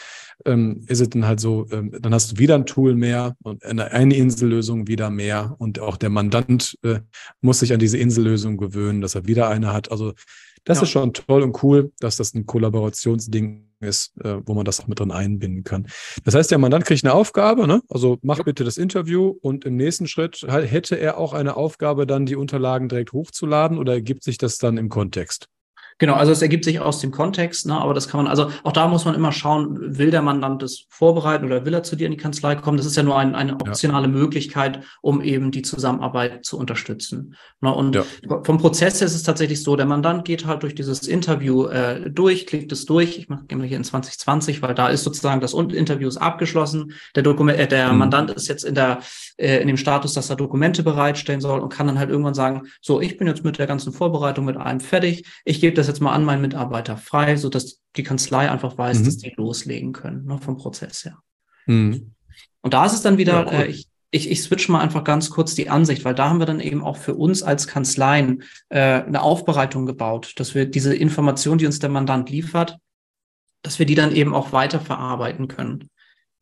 Ähm, 0.45 0.85
ist 0.87 1.01
es 1.01 1.09
dann 1.09 1.27
halt 1.27 1.41
so, 1.41 1.67
ähm, 1.71 1.97
dann 1.99 2.13
hast 2.13 2.33
du 2.33 2.37
wieder 2.37 2.57
ein 2.57 2.67
Tool 2.67 2.95
mehr 2.95 3.35
und 3.43 3.65
eine, 3.65 3.91
eine 3.91 4.15
Insellösung 4.15 4.87
wieder 4.87 5.09
mehr 5.09 5.57
und 5.57 5.79
auch 5.79 5.97
der 5.97 6.11
Mandant 6.11 6.77
äh, 6.83 7.01
muss 7.41 7.61
sich 7.61 7.73
an 7.73 7.81
diese 7.81 7.97
Insellösung 7.97 8.59
gewöhnen, 8.59 9.01
dass 9.01 9.15
er 9.15 9.27
wieder 9.27 9.49
eine 9.49 9.73
hat. 9.73 9.91
Also 9.91 10.13
das 10.65 10.77
ja. 10.77 10.83
ist 10.83 10.91
schon 10.91 11.15
toll 11.15 11.43
und 11.43 11.63
cool, 11.63 11.91
dass 12.01 12.19
das 12.19 12.35
ein 12.35 12.45
Kollaborationsding 12.45 13.70
ist, 13.81 14.13
äh, 14.23 14.37
wo 14.45 14.55
man 14.55 14.65
das 14.65 14.81
auch 14.81 14.87
mit 14.87 15.01
drin 15.01 15.11
einbinden 15.11 15.65
kann. 15.65 15.87
Das 16.25 16.35
heißt, 16.35 16.51
der 16.51 16.59
Mandant 16.59 16.85
kriegt 16.85 17.05
eine 17.05 17.15
Aufgabe, 17.15 17.67
ne? 17.67 17.83
also 17.89 18.19
mach 18.23 18.43
bitte 18.45 18.65
das 18.65 18.77
Interview 18.77 19.35
und 19.41 19.65
im 19.65 19.77
nächsten 19.77 20.07
Schritt 20.07 20.47
hätte 20.49 20.97
er 20.97 21.19
auch 21.19 21.33
eine 21.33 21.57
Aufgabe, 21.57 22.07
dann 22.07 22.27
die 22.27 22.37
Unterlagen 22.37 22.89
direkt 22.89 23.13
hochzuladen 23.13 23.79
oder 23.79 23.95
ergibt 23.95 24.23
sich 24.23 24.39
das 24.39 24.59
dann 24.59 24.77
im 24.77 24.89
Kontext? 24.89 25.49
Genau, 26.01 26.15
also 26.15 26.33
es 26.33 26.41
ergibt 26.41 26.65
sich 26.65 26.81
aus 26.81 26.99
dem 27.01 27.11
Kontext, 27.11 27.67
ne, 27.67 27.79
aber 27.79 27.93
das 27.93 28.09
kann 28.09 28.25
man, 28.25 28.27
also 28.27 28.51
auch 28.65 28.73
da 28.73 28.89
muss 28.89 29.05
man 29.05 29.15
immer 29.15 29.33
schauen, 29.33 29.99
will 29.99 30.11
der 30.11 30.23
Mandant 30.23 30.63
das 30.63 30.87
vorbereiten 30.89 31.45
oder 31.45 31.67
will 31.67 31.75
er 31.75 31.83
zu 31.83 31.95
dir 31.95 32.07
in 32.07 32.13
die 32.13 32.17
Kanzlei 32.17 32.55
kommen? 32.55 32.79
Das 32.79 32.87
ist 32.87 32.97
ja 32.97 33.03
nur 33.03 33.19
ein, 33.19 33.35
eine 33.35 33.53
optionale 33.53 34.07
ja. 34.07 34.13
Möglichkeit, 34.13 34.81
um 35.03 35.21
eben 35.21 35.51
die 35.51 35.61
Zusammenarbeit 35.61 36.47
zu 36.47 36.59
unterstützen. 36.59 37.37
Ne, 37.61 37.75
und 37.75 37.95
ja. 37.95 38.05
vom 38.45 38.57
Prozess 38.57 38.99
her 38.99 39.07
ist 39.07 39.15
es 39.15 39.25
tatsächlich 39.25 39.63
so, 39.63 39.77
der 39.77 39.85
Mandant 39.85 40.25
geht 40.25 40.47
halt 40.47 40.63
durch 40.63 40.75
dieses 40.75 41.07
Interview 41.07 41.67
äh, 41.67 42.11
durch, 42.11 42.47
klickt 42.47 42.73
es 42.73 42.87
durch. 42.87 43.19
Ich 43.19 43.29
mache 43.29 43.45
mal 43.55 43.67
hier 43.67 43.77
in 43.77 43.85
2020, 43.85 44.63
weil 44.63 44.75
da 44.75 44.89
ist 44.89 45.05
sozusagen 45.05 45.43
das 45.43 45.53
Interview 45.53 46.09
ist 46.09 46.17
abgeschlossen. 46.17 46.95
Der 47.15 47.23
Dokument, 47.23 47.59
äh, 47.59 47.69
der 47.69 47.93
mhm. 47.93 47.99
Mandant 47.99 48.31
ist 48.31 48.49
jetzt 48.49 48.65
in 48.65 48.75
der 48.75 49.01
äh, 49.37 49.59
in 49.59 49.67
dem 49.67 49.77
Status, 49.77 50.15
dass 50.15 50.31
er 50.31 50.37
Dokumente 50.37 50.83
bereitstellen 50.83 51.43
soll 51.43 51.61
und 51.61 51.71
kann 51.71 51.87
dann 51.87 51.99
halt 51.99 52.09
irgendwann 52.09 52.33
sagen, 52.33 52.63
so, 52.81 53.03
ich 53.03 53.19
bin 53.19 53.27
jetzt 53.27 53.45
mit 53.45 53.59
der 53.59 53.67
ganzen 53.67 53.93
Vorbereitung 53.93 54.47
mit 54.47 54.57
allem 54.57 54.81
fertig. 54.81 55.27
Ich 55.45 55.61
gebe 55.61 55.77
das 55.77 55.90
jetzt 55.91 56.01
mal 56.01 56.13
an 56.13 56.25
meinen 56.25 56.43
Mitarbeiter 56.43 56.97
frei, 56.97 57.37
so 57.37 57.49
dass 57.49 57.81
die 57.97 58.03
Kanzlei 58.03 58.51
einfach 58.51 58.79
weiß, 58.79 59.01
mhm. 59.01 59.05
dass 59.05 59.17
die 59.19 59.33
loslegen 59.37 59.93
können, 59.93 60.25
ne, 60.25 60.39
vom 60.39 60.57
Prozess 60.57 61.05
her. 61.05 61.19
Mhm. 61.67 62.15
Und 62.63 62.75
da 62.75 62.87
ist 62.87 62.93
es 62.93 63.03
dann 63.03 63.19
wieder, 63.19 63.47
ja, 63.47 63.47
cool. 63.47 63.53
äh, 63.53 63.67
ich, 63.67 63.89
ich, 64.11 64.31
ich 64.31 64.43
switch 64.43 64.69
mal 64.69 64.81
einfach 64.81 65.05
ganz 65.05 65.31
kurz 65.31 65.55
die 65.55 65.71
Ansicht, 65.71 66.05
weil 66.05 66.15
da 66.15 66.29
haben 66.29 66.39
wir 66.39 66.47
dann 66.47 66.61
eben 66.61 66.83
auch 66.83 66.97
für 66.97 67.15
uns 67.15 67.43
als 67.43 67.67
Kanzleien 67.67 68.43
äh, 68.69 69.03
eine 69.03 69.23
Aufbereitung 69.23 69.87
gebaut, 69.87 70.35
dass 70.37 70.55
wir 70.55 70.67
diese 70.67 70.95
Information, 70.95 71.59
die 71.59 71.67
uns 71.67 71.79
der 71.79 71.91
Mandant 71.91 72.31
liefert, 72.31 72.79
dass 73.63 73.79
wir 73.79 73.87
die 73.87 73.95
dann 73.95 74.15
eben 74.15 74.35
auch 74.35 74.53
weiterverarbeiten 74.53 75.49
können. 75.49 75.91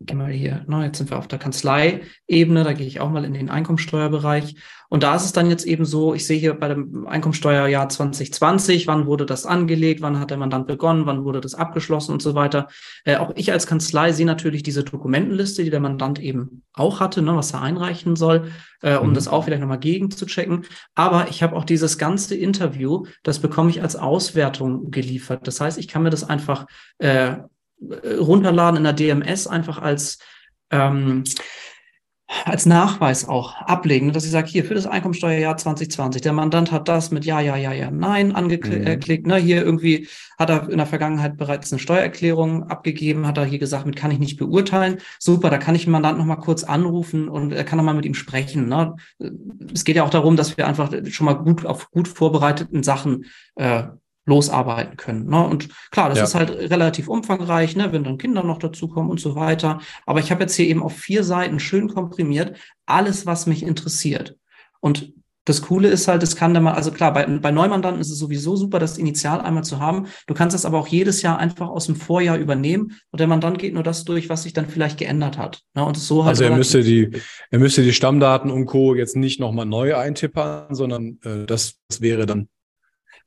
Gehe 0.01 0.17
mal 0.17 0.31
hier, 0.31 0.65
na, 0.69 0.85
jetzt 0.85 0.99
sind 0.99 1.11
wir 1.11 1.19
auf 1.19 1.27
der 1.27 1.41
Kanzlei-Ebene, 1.41 2.63
da 2.63 2.73
gehe 2.73 2.87
ich 2.87 3.01
auch 3.01 3.11
mal 3.11 3.25
in 3.25 3.35
den 3.35 3.51
Einkommensteuerbereich. 3.51 4.55
Und 4.89 5.03
da 5.03 5.17
ist 5.17 5.25
es 5.25 5.33
dann 5.33 5.51
jetzt 5.51 5.67
eben 5.67 5.85
so, 5.85 6.15
ich 6.15 6.27
sehe 6.27 6.39
hier 6.39 6.55
bei 6.55 6.69
dem 6.69 7.07
Einkommensteuerjahr 7.07 7.89
2020, 7.89 8.87
wann 8.87 9.07
wurde 9.07 9.27
das 9.27 9.45
angelegt, 9.45 10.01
wann 10.01 10.21
hat 10.21 10.31
der 10.31 10.39
Mandant 10.39 10.67
begonnen, 10.67 11.05
wann 11.05 11.25
wurde 11.25 11.41
das 11.41 11.55
abgeschlossen 11.55 12.13
und 12.13 12.23
so 12.23 12.35
weiter. 12.35 12.69
Äh, 13.05 13.17
auch 13.17 13.33
ich 13.35 13.53
als 13.53 13.67
Kanzlei 13.67 14.13
sehe 14.13 14.25
natürlich 14.25 14.63
diese 14.63 14.85
Dokumentenliste, 14.85 15.65
die 15.65 15.71
der 15.71 15.81
Mandant 15.81 16.21
eben 16.21 16.63
auch 16.73 17.01
hatte, 17.01 17.21
ne, 17.21 17.35
was 17.37 17.53
er 17.53 17.61
einreichen 17.61 18.15
soll, 18.15 18.53
äh, 18.81 18.97
um 18.97 19.11
mhm. 19.11 19.15
das 19.15 19.29
auch 19.29 19.45
vielleicht 19.45 19.61
nochmal 19.61 19.81
gegen 19.81 20.11
zu 20.11 20.27
checken. 20.27 20.65
Aber 20.95 21.29
ich 21.29 21.43
habe 21.43 21.57
auch 21.57 21.65
dieses 21.65 21.99
ganze 21.99 22.37
Interview, 22.37 23.05
das 23.25 23.41
bekomme 23.41 23.71
ich 23.71 23.83
als 23.83 23.97
Auswertung 23.97 24.91
geliefert. 24.91 25.47
Das 25.47 25.61
heißt, 25.61 25.77
ich 25.77 25.89
kann 25.89 26.05
mir 26.05 26.11
das 26.11 26.25
einfach 26.25 26.67
äh, 26.99 27.39
runterladen 27.81 28.79
in 28.79 28.85
der 28.85 28.93
DMS 28.93 29.47
einfach 29.47 29.81
als 29.81 30.19
ähm, 30.71 31.25
als 32.45 32.67
Nachweis 32.67 33.27
auch 33.27 33.57
ablegen, 33.57 34.13
dass 34.13 34.25
ich 34.25 34.31
sage, 34.31 34.49
hier 34.49 34.65
für 34.65 34.75
das 34.75 34.87
Einkommensteuerjahr 34.87 35.57
2020, 35.57 36.21
der 36.21 36.35
Mandant 36.35 36.71
hat 36.71 36.87
das 36.87 37.11
mit 37.11 37.25
Ja, 37.25 37.41
Ja, 37.41 37.57
Ja, 37.57 37.73
Ja, 37.73 37.91
Nein 37.91 38.35
angeklickt. 38.35 39.27
Mhm. 39.27 39.33
Ne, 39.33 39.39
hier 39.39 39.65
irgendwie 39.65 40.09
hat 40.39 40.51
er 40.51 40.69
in 40.69 40.77
der 40.77 40.87
Vergangenheit 40.87 41.39
bereits 41.39 41.73
eine 41.73 41.79
Steuererklärung 41.79 42.65
abgegeben, 42.65 43.27
hat 43.27 43.39
er 43.39 43.47
hier 43.47 43.59
gesagt, 43.59 43.87
mit 43.87 43.97
kann 43.97 44.11
ich 44.11 44.19
nicht 44.19 44.39
beurteilen. 44.39 44.99
Super, 45.19 45.49
da 45.49 45.57
kann 45.57 45.75
ich 45.75 45.85
den 45.85 45.93
Mandant 45.93 46.19
nochmal 46.19 46.39
kurz 46.39 46.65
anrufen 46.65 47.29
und 47.31 47.53
er 47.53 47.65
kann 47.65 47.79
nochmal 47.79 47.95
mit 47.95 48.05
ihm 48.05 48.15
sprechen. 48.15 48.69
Ne? 48.69 48.97
Es 49.73 49.85
geht 49.85 49.97
ja 49.97 50.05
auch 50.05 50.11
darum, 50.11 50.37
dass 50.37 50.59
wir 50.59 50.67
einfach 50.67 50.93
schon 51.09 51.25
mal 51.25 51.33
gut 51.33 51.65
auf 51.65 51.91
gut 51.91 52.09
vorbereiteten 52.09 52.83
Sachen 52.83 53.25
äh, 53.57 53.85
losarbeiten 54.29 54.97
können. 54.97 55.27
Ne? 55.27 55.45
Und 55.45 55.69
klar, 55.91 56.11
das 56.11 56.19
ja. 56.19 56.25
ist 56.25 56.35
halt 56.35 56.51
relativ 56.51 57.09
umfangreich, 57.09 57.75
ne? 57.75 57.93
wenn 57.93 58.05
dann 58.05 58.19
Kinder 58.19 58.45
noch 58.45 58.59
dazukommen 58.59 59.11
und 59.11 59.21
so 59.21 59.35
weiter. 59.35 59.81
Aber 60.07 60.21
ich 60.21 60.31
habe 60.31 60.43
jetzt 60.43 60.55
hier 60.55 60.67
eben 60.67 60.83
auf 60.83 60.95
vier 60.95 61.25
Seiten 61.25 61.59
schön 61.59 61.89
komprimiert 61.89 62.59
alles, 62.87 63.27
was 63.27 63.47
mich 63.47 63.63
interessiert. 63.63 64.37
Und 64.81 65.13
das 65.45 65.63
Coole 65.63 65.89
ist 65.89 66.09
halt, 66.09 66.23
es 66.23 66.37
kann 66.37 66.53
dann 66.53 66.63
mal, 66.63 66.75
also 66.75 66.91
klar, 66.91 67.15
bei, 67.15 67.25
bei 67.25 67.51
Neumandanten 67.51 68.03
ist 68.03 68.11
es 68.11 68.19
sowieso 68.19 68.55
super, 68.55 68.79
das 68.79 68.99
Initial 68.99 69.41
einmal 69.41 69.65
zu 69.65 69.81
haben. 69.81 70.07
Du 70.27 70.35
kannst 70.35 70.53
das 70.53 70.67
aber 70.67 70.79
auch 70.79 70.89
jedes 70.89 71.23
Jahr 71.23 71.39
einfach 71.39 71.69
aus 71.69 71.87
dem 71.87 71.97
Vorjahr 71.97 72.37
übernehmen 72.37 72.99
und 73.11 73.19
der 73.19 73.29
Mandant 73.29 73.59
geht 73.59 73.73
nur 73.73 73.83
das 73.83 74.05
durch, 74.05 74.29
was 74.29 74.43
sich 74.43 74.53
dann 74.53 74.69
vielleicht 74.69 74.99
geändert 74.99 75.39
hat. 75.39 75.63
Ne? 75.75 75.87
Und 75.87 75.97
so 75.97 76.25
halt 76.25 76.37
also 76.37 76.45
er 76.45 76.55
müsste 76.55 76.83
die, 76.83 77.11
er 77.51 77.59
müsste 77.59 77.83
die 77.83 77.95
Stammdaten 77.95 78.51
und 78.51 78.67
Co. 78.67 78.95
jetzt 78.95 79.17
nicht 79.17 79.41
nochmal 79.41 79.65
neu 79.65 79.97
eintippern, 79.97 80.75
sondern 80.75 81.19
äh, 81.25 81.47
das, 81.47 81.77
das 81.89 82.03
wäre 82.03 82.27
dann 82.27 82.49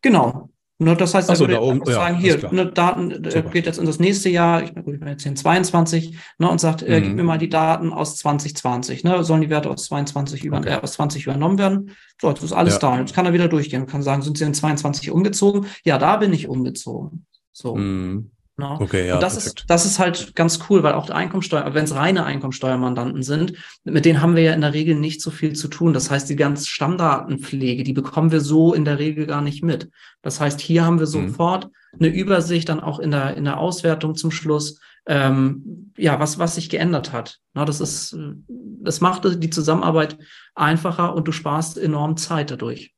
Genau, 0.01 0.50
Ne, 0.81 0.95
das 0.95 1.13
heißt, 1.13 1.29
er 1.29 1.35
so, 1.35 1.43
würde 1.43 1.53
da 1.53 1.61
oben, 1.61 1.85
sagen, 1.85 2.15
ja, 2.15 2.38
hier, 2.38 2.51
ne, 2.51 2.65
Daten 2.65 3.11
äh, 3.11 3.43
geht 3.53 3.67
jetzt 3.67 3.77
in 3.77 3.85
das 3.85 4.00
nächste 4.00 4.29
Jahr, 4.29 4.63
ich, 4.63 4.73
bin 4.73 5.00
jetzt 5.05 5.21
hier 5.21 5.29
in 5.29 5.35
22, 5.35 6.17
ne, 6.39 6.50
und 6.50 6.59
sagt, 6.59 6.81
äh, 6.81 7.01
gib 7.01 7.11
mhm. 7.11 7.17
mir 7.17 7.23
mal 7.23 7.38
die 7.38 7.50
Daten 7.50 7.93
aus 7.93 8.17
2020, 8.17 9.03
ne, 9.03 9.23
sollen 9.23 9.41
die 9.41 9.51
Werte 9.51 9.69
aus 9.69 9.85
22 9.85 10.43
über, 10.43 10.57
okay. 10.57 10.69
äh, 10.69 10.81
aus 10.81 10.93
20 10.93 11.27
übernommen 11.27 11.59
werden? 11.59 11.91
So, 12.19 12.29
jetzt 12.29 12.41
ist 12.41 12.51
alles 12.51 12.73
ja. 12.73 12.79
da. 12.79 13.00
Jetzt 13.00 13.13
kann 13.13 13.27
er 13.27 13.33
wieder 13.33 13.47
durchgehen 13.47 13.81
und 13.83 13.91
kann 13.91 14.01
sagen, 14.01 14.23
sind 14.23 14.39
sie 14.39 14.43
in 14.43 14.55
22 14.55 15.11
umgezogen? 15.11 15.67
Ja, 15.83 16.00
da 16.00 16.17
bin 16.17 16.33
ich 16.33 16.47
umgezogen. 16.47 17.27
So. 17.51 17.75
Mhm. 17.75 18.31
Ne? 18.62 18.77
Okay, 18.80 19.08
ja. 19.08 19.15
Und 19.15 19.24
das 19.24 19.36
ist, 19.36 19.65
das 19.68 19.86
ist 19.86 20.00
halt 20.00 20.36
ganz 20.36 20.60
cool, 20.70 20.84
weil 20.84 20.94
auch 20.94 21.08
die 21.08 21.12
Einkommensteuer, 21.12 21.74
wenn 21.74 21.84
es 21.84 21.96
reine 21.96 22.24
Einkommensteuermandanten 22.24 23.24
sind, 23.24 23.53
mit 23.84 24.06
denen 24.06 24.22
haben 24.22 24.36
wir 24.36 24.44
ja 24.44 24.53
in 24.53 24.62
der 24.62 24.74
Regel 24.74 24.96
nicht 24.96 25.22
so 25.22 25.32
viel 25.32 25.53
zu 25.53 25.68
tun. 25.68 25.94
Das 25.94 26.12
heißt, 26.12 26.30
die 26.30 26.36
ganze 26.36 26.68
Stammdatenpflege, 26.68 27.84
die 27.84 27.94
bekommen 27.94 28.32
wir 28.32 28.39
so 28.39 28.74
in 28.74 28.86
der 28.86 29.00
Regel 29.00 29.25
gar 29.25 29.41
nicht 29.41 29.63
mit. 29.63 29.89
Das 30.22 30.39
heißt, 30.39 30.62
hier 30.62 30.86
haben 30.86 31.00
wir 31.00 31.08
mhm. 31.08 31.30
sofort 31.30 31.65
mhm. 31.65 32.06
eine 32.06 32.15
Übersicht 32.15 32.70
dann 32.70 32.80
auch 32.80 33.00
in 33.00 33.12
der, 33.12 33.36
in 33.36 33.46
der 33.46 33.58
Auswertung 33.58 34.15
zum 34.15 34.30
Schluss, 34.30 34.80
ähm, 35.08 35.91
ja, 35.98 36.20
was, 36.20 36.38
was 36.38 36.56
sich 36.56 36.70
geändert 36.70 37.12
hat. 37.12 37.39
Na, 37.53 37.65
das 37.65 37.82
ist, 37.82 38.15
das 38.48 39.01
macht 39.01 39.25
die 39.44 39.50
Zusammenarbeit 39.50 40.18
einfacher 40.53 41.15
und 41.15 41.27
du 41.27 41.32
sparst 41.32 41.80
enorm 41.80 42.18
Zeit 42.18 42.51
dadurch. 42.51 42.94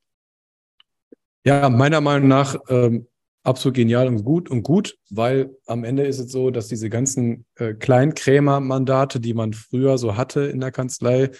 Ja, 1.44 1.68
meiner 1.68 2.00
Meinung 2.00 2.28
nach 2.28 2.56
ähm, 2.68 3.06
absolut 3.44 3.76
genial 3.76 4.08
und 4.08 4.24
gut 4.24 4.50
und 4.50 4.62
gut, 4.62 4.98
weil 5.10 5.54
am 5.66 5.84
Ende 5.84 6.04
ist 6.04 6.18
es 6.18 6.32
so, 6.32 6.50
dass 6.50 6.68
diese 6.68 6.88
ganzen 6.88 7.44
äh, 7.56 7.74
Kleinkrämer-Mandate, 7.74 9.20
die 9.20 9.34
man 9.34 9.52
früher 9.52 9.98
so 9.98 10.16
hatte 10.16 10.40
in 10.40 10.60
der 10.60 10.72
Kanzlei, 10.72 11.30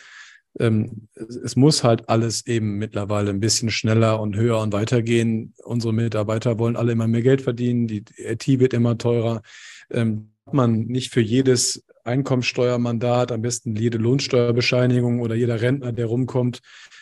ähm, 0.61 1.09
es, 1.15 1.57
muss 1.57 1.83
halt 1.83 2.09
alles 2.09 2.47
eben 2.47 2.79
mittlerweile 2.79 3.31
ein 3.31 3.41
bisschen 3.41 3.71
schneller 3.71 4.21
und 4.21 4.37
höher 4.37 4.61
und 4.61 4.73
weitergehen. 4.73 5.55
Unsere 5.65 5.93
Mitarbeiter 5.93 6.59
wollen 6.59 6.77
alle 6.77 6.93
immer 6.93 7.09
mehr 7.09 7.23
Geld 7.23 7.43
verdienen, 7.43 7.89
die 7.89 8.05
IT 8.19 8.47
wird 8.47 8.73
immer 8.73 8.97
teurer. 8.97 9.43
Ähm, 9.91 10.31
man 10.53 10.83
nicht 10.83 11.13
für 11.13 11.23
jedes 11.23 11.85
Einkommensteuermandat, 12.05 13.33
am 13.33 13.43
besten 13.43 13.77
jede 13.77 13.99
Lohnsteuerbescheinigung 13.99 15.21
oder 15.21 15.35
jeder 15.35 15.61
Rentner, 15.61 15.93
der 15.93 16.07
rumkommt, 16.07 16.61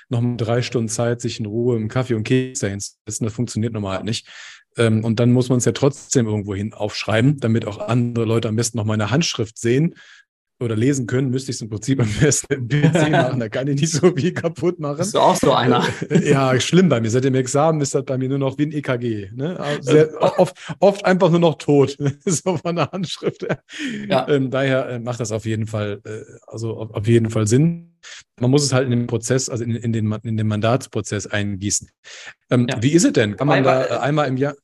noch 0.09 0.21
mal 0.21 0.37
drei 0.37 0.63
Stunden 0.63 0.89
Zeit, 0.89 1.21
sich 1.21 1.41
in 1.41 1.47
Ruhe 1.47 1.77
im 1.77 1.89
Kaffee 1.89 2.15
und 2.15 2.25
Kekse 2.25 2.69
hinzusetzen. 2.69 3.25
Das 3.25 3.33
funktioniert 3.35 3.73
normal 3.73 3.97
halt 3.97 4.05
nicht. 4.05 4.29
Ähm, 4.77 5.05
und 5.05 5.21
dann 5.21 5.33
muss 5.33 5.49
man 5.49 5.59
es 5.59 5.65
ja 5.65 5.73
trotzdem 5.73 6.27
irgendwo 6.27 6.55
hin 6.55 6.73
aufschreiben, 6.73 7.39
damit 7.41 7.67
auch 7.67 7.79
andere 7.79 8.25
Leute 8.25 8.49
am 8.49 8.57
besten 8.57 8.79
noch 8.79 8.85
meine 8.85 9.11
Handschrift 9.11 9.59
sehen 9.59 9.95
oder 10.63 10.77
lesen 10.77 11.07
können, 11.07 11.31
müsste 11.31 11.51
ich 11.51 11.57
es 11.57 11.63
im 11.63 11.69
Prinzip 11.69 12.01
am 12.01 12.09
besten 12.21 12.53
im 12.55 12.69
PC 12.69 13.11
machen. 13.11 13.41
Da 13.41 13.49
kann 13.49 13.67
ich 13.69 13.81
nicht 13.81 13.93
so 13.93 14.15
viel 14.15 14.33
kaputt 14.33 14.79
machen. 14.79 14.99
Bist 14.99 15.15
du 15.15 15.19
auch 15.19 15.37
so 15.37 15.53
einer? 15.53 15.87
ja, 16.25 16.59
schlimm 16.61 16.89
bei 16.89 17.01
mir. 17.01 17.11
Seit 17.11 17.25
dem 17.25 17.35
Examen 17.35 17.81
ist 17.81 17.95
das 17.95 18.05
bei 18.05 18.17
mir 18.17 18.29
nur 18.29 18.39
noch 18.39 18.59
wie 18.59 18.67
ein 18.67 18.73
EKG. 18.73 19.31
Ne? 19.35 19.59
Sehr, 19.81 20.11
oft, 20.39 20.57
oft, 20.79 21.05
einfach 21.05 21.31
nur 21.31 21.41
noch 21.41 21.57
tot. 21.57 21.97
so 22.25 22.57
von 22.57 22.77
der 22.77 22.91
Handschrift. 22.93 23.47
Ja. 24.09 24.29
Ähm, 24.29 24.51
daher 24.51 24.89
äh, 24.89 24.99
macht 25.01 25.21
das 25.21 25.33
auf 25.33 25.45
jeden 25.45 25.67
Fall, 25.67 26.01
äh, 26.05 26.21
also 26.47 26.77
auf, 26.77 26.91
auf 26.95 27.07
jeden 27.07 27.31
Fall 27.31 27.47
Sinn 27.47 27.89
man 28.41 28.51
muss 28.51 28.65
es 28.65 28.73
halt 28.73 28.87
in 28.87 28.91
den 28.91 29.07
Prozess, 29.07 29.49
also 29.49 29.63
in, 29.63 29.77
in, 29.77 29.93
den, 29.93 30.11
in 30.25 30.37
den 30.37 30.49
Mandatsprozess 30.49 31.29
eingießen. 31.29 31.89
Ähm, 32.51 32.67
ja. 32.69 32.83
Wie 32.83 32.91
ist 32.91 33.05
es 33.05 33.13
denn? 33.13 33.37
Kann 33.37 33.47
man 33.47 33.65
Weil, 33.65 33.87
da 33.89 33.97
äh, 33.97 33.99
einmal 34.01 34.27
im 34.29 34.37
Jahr? 34.37 34.55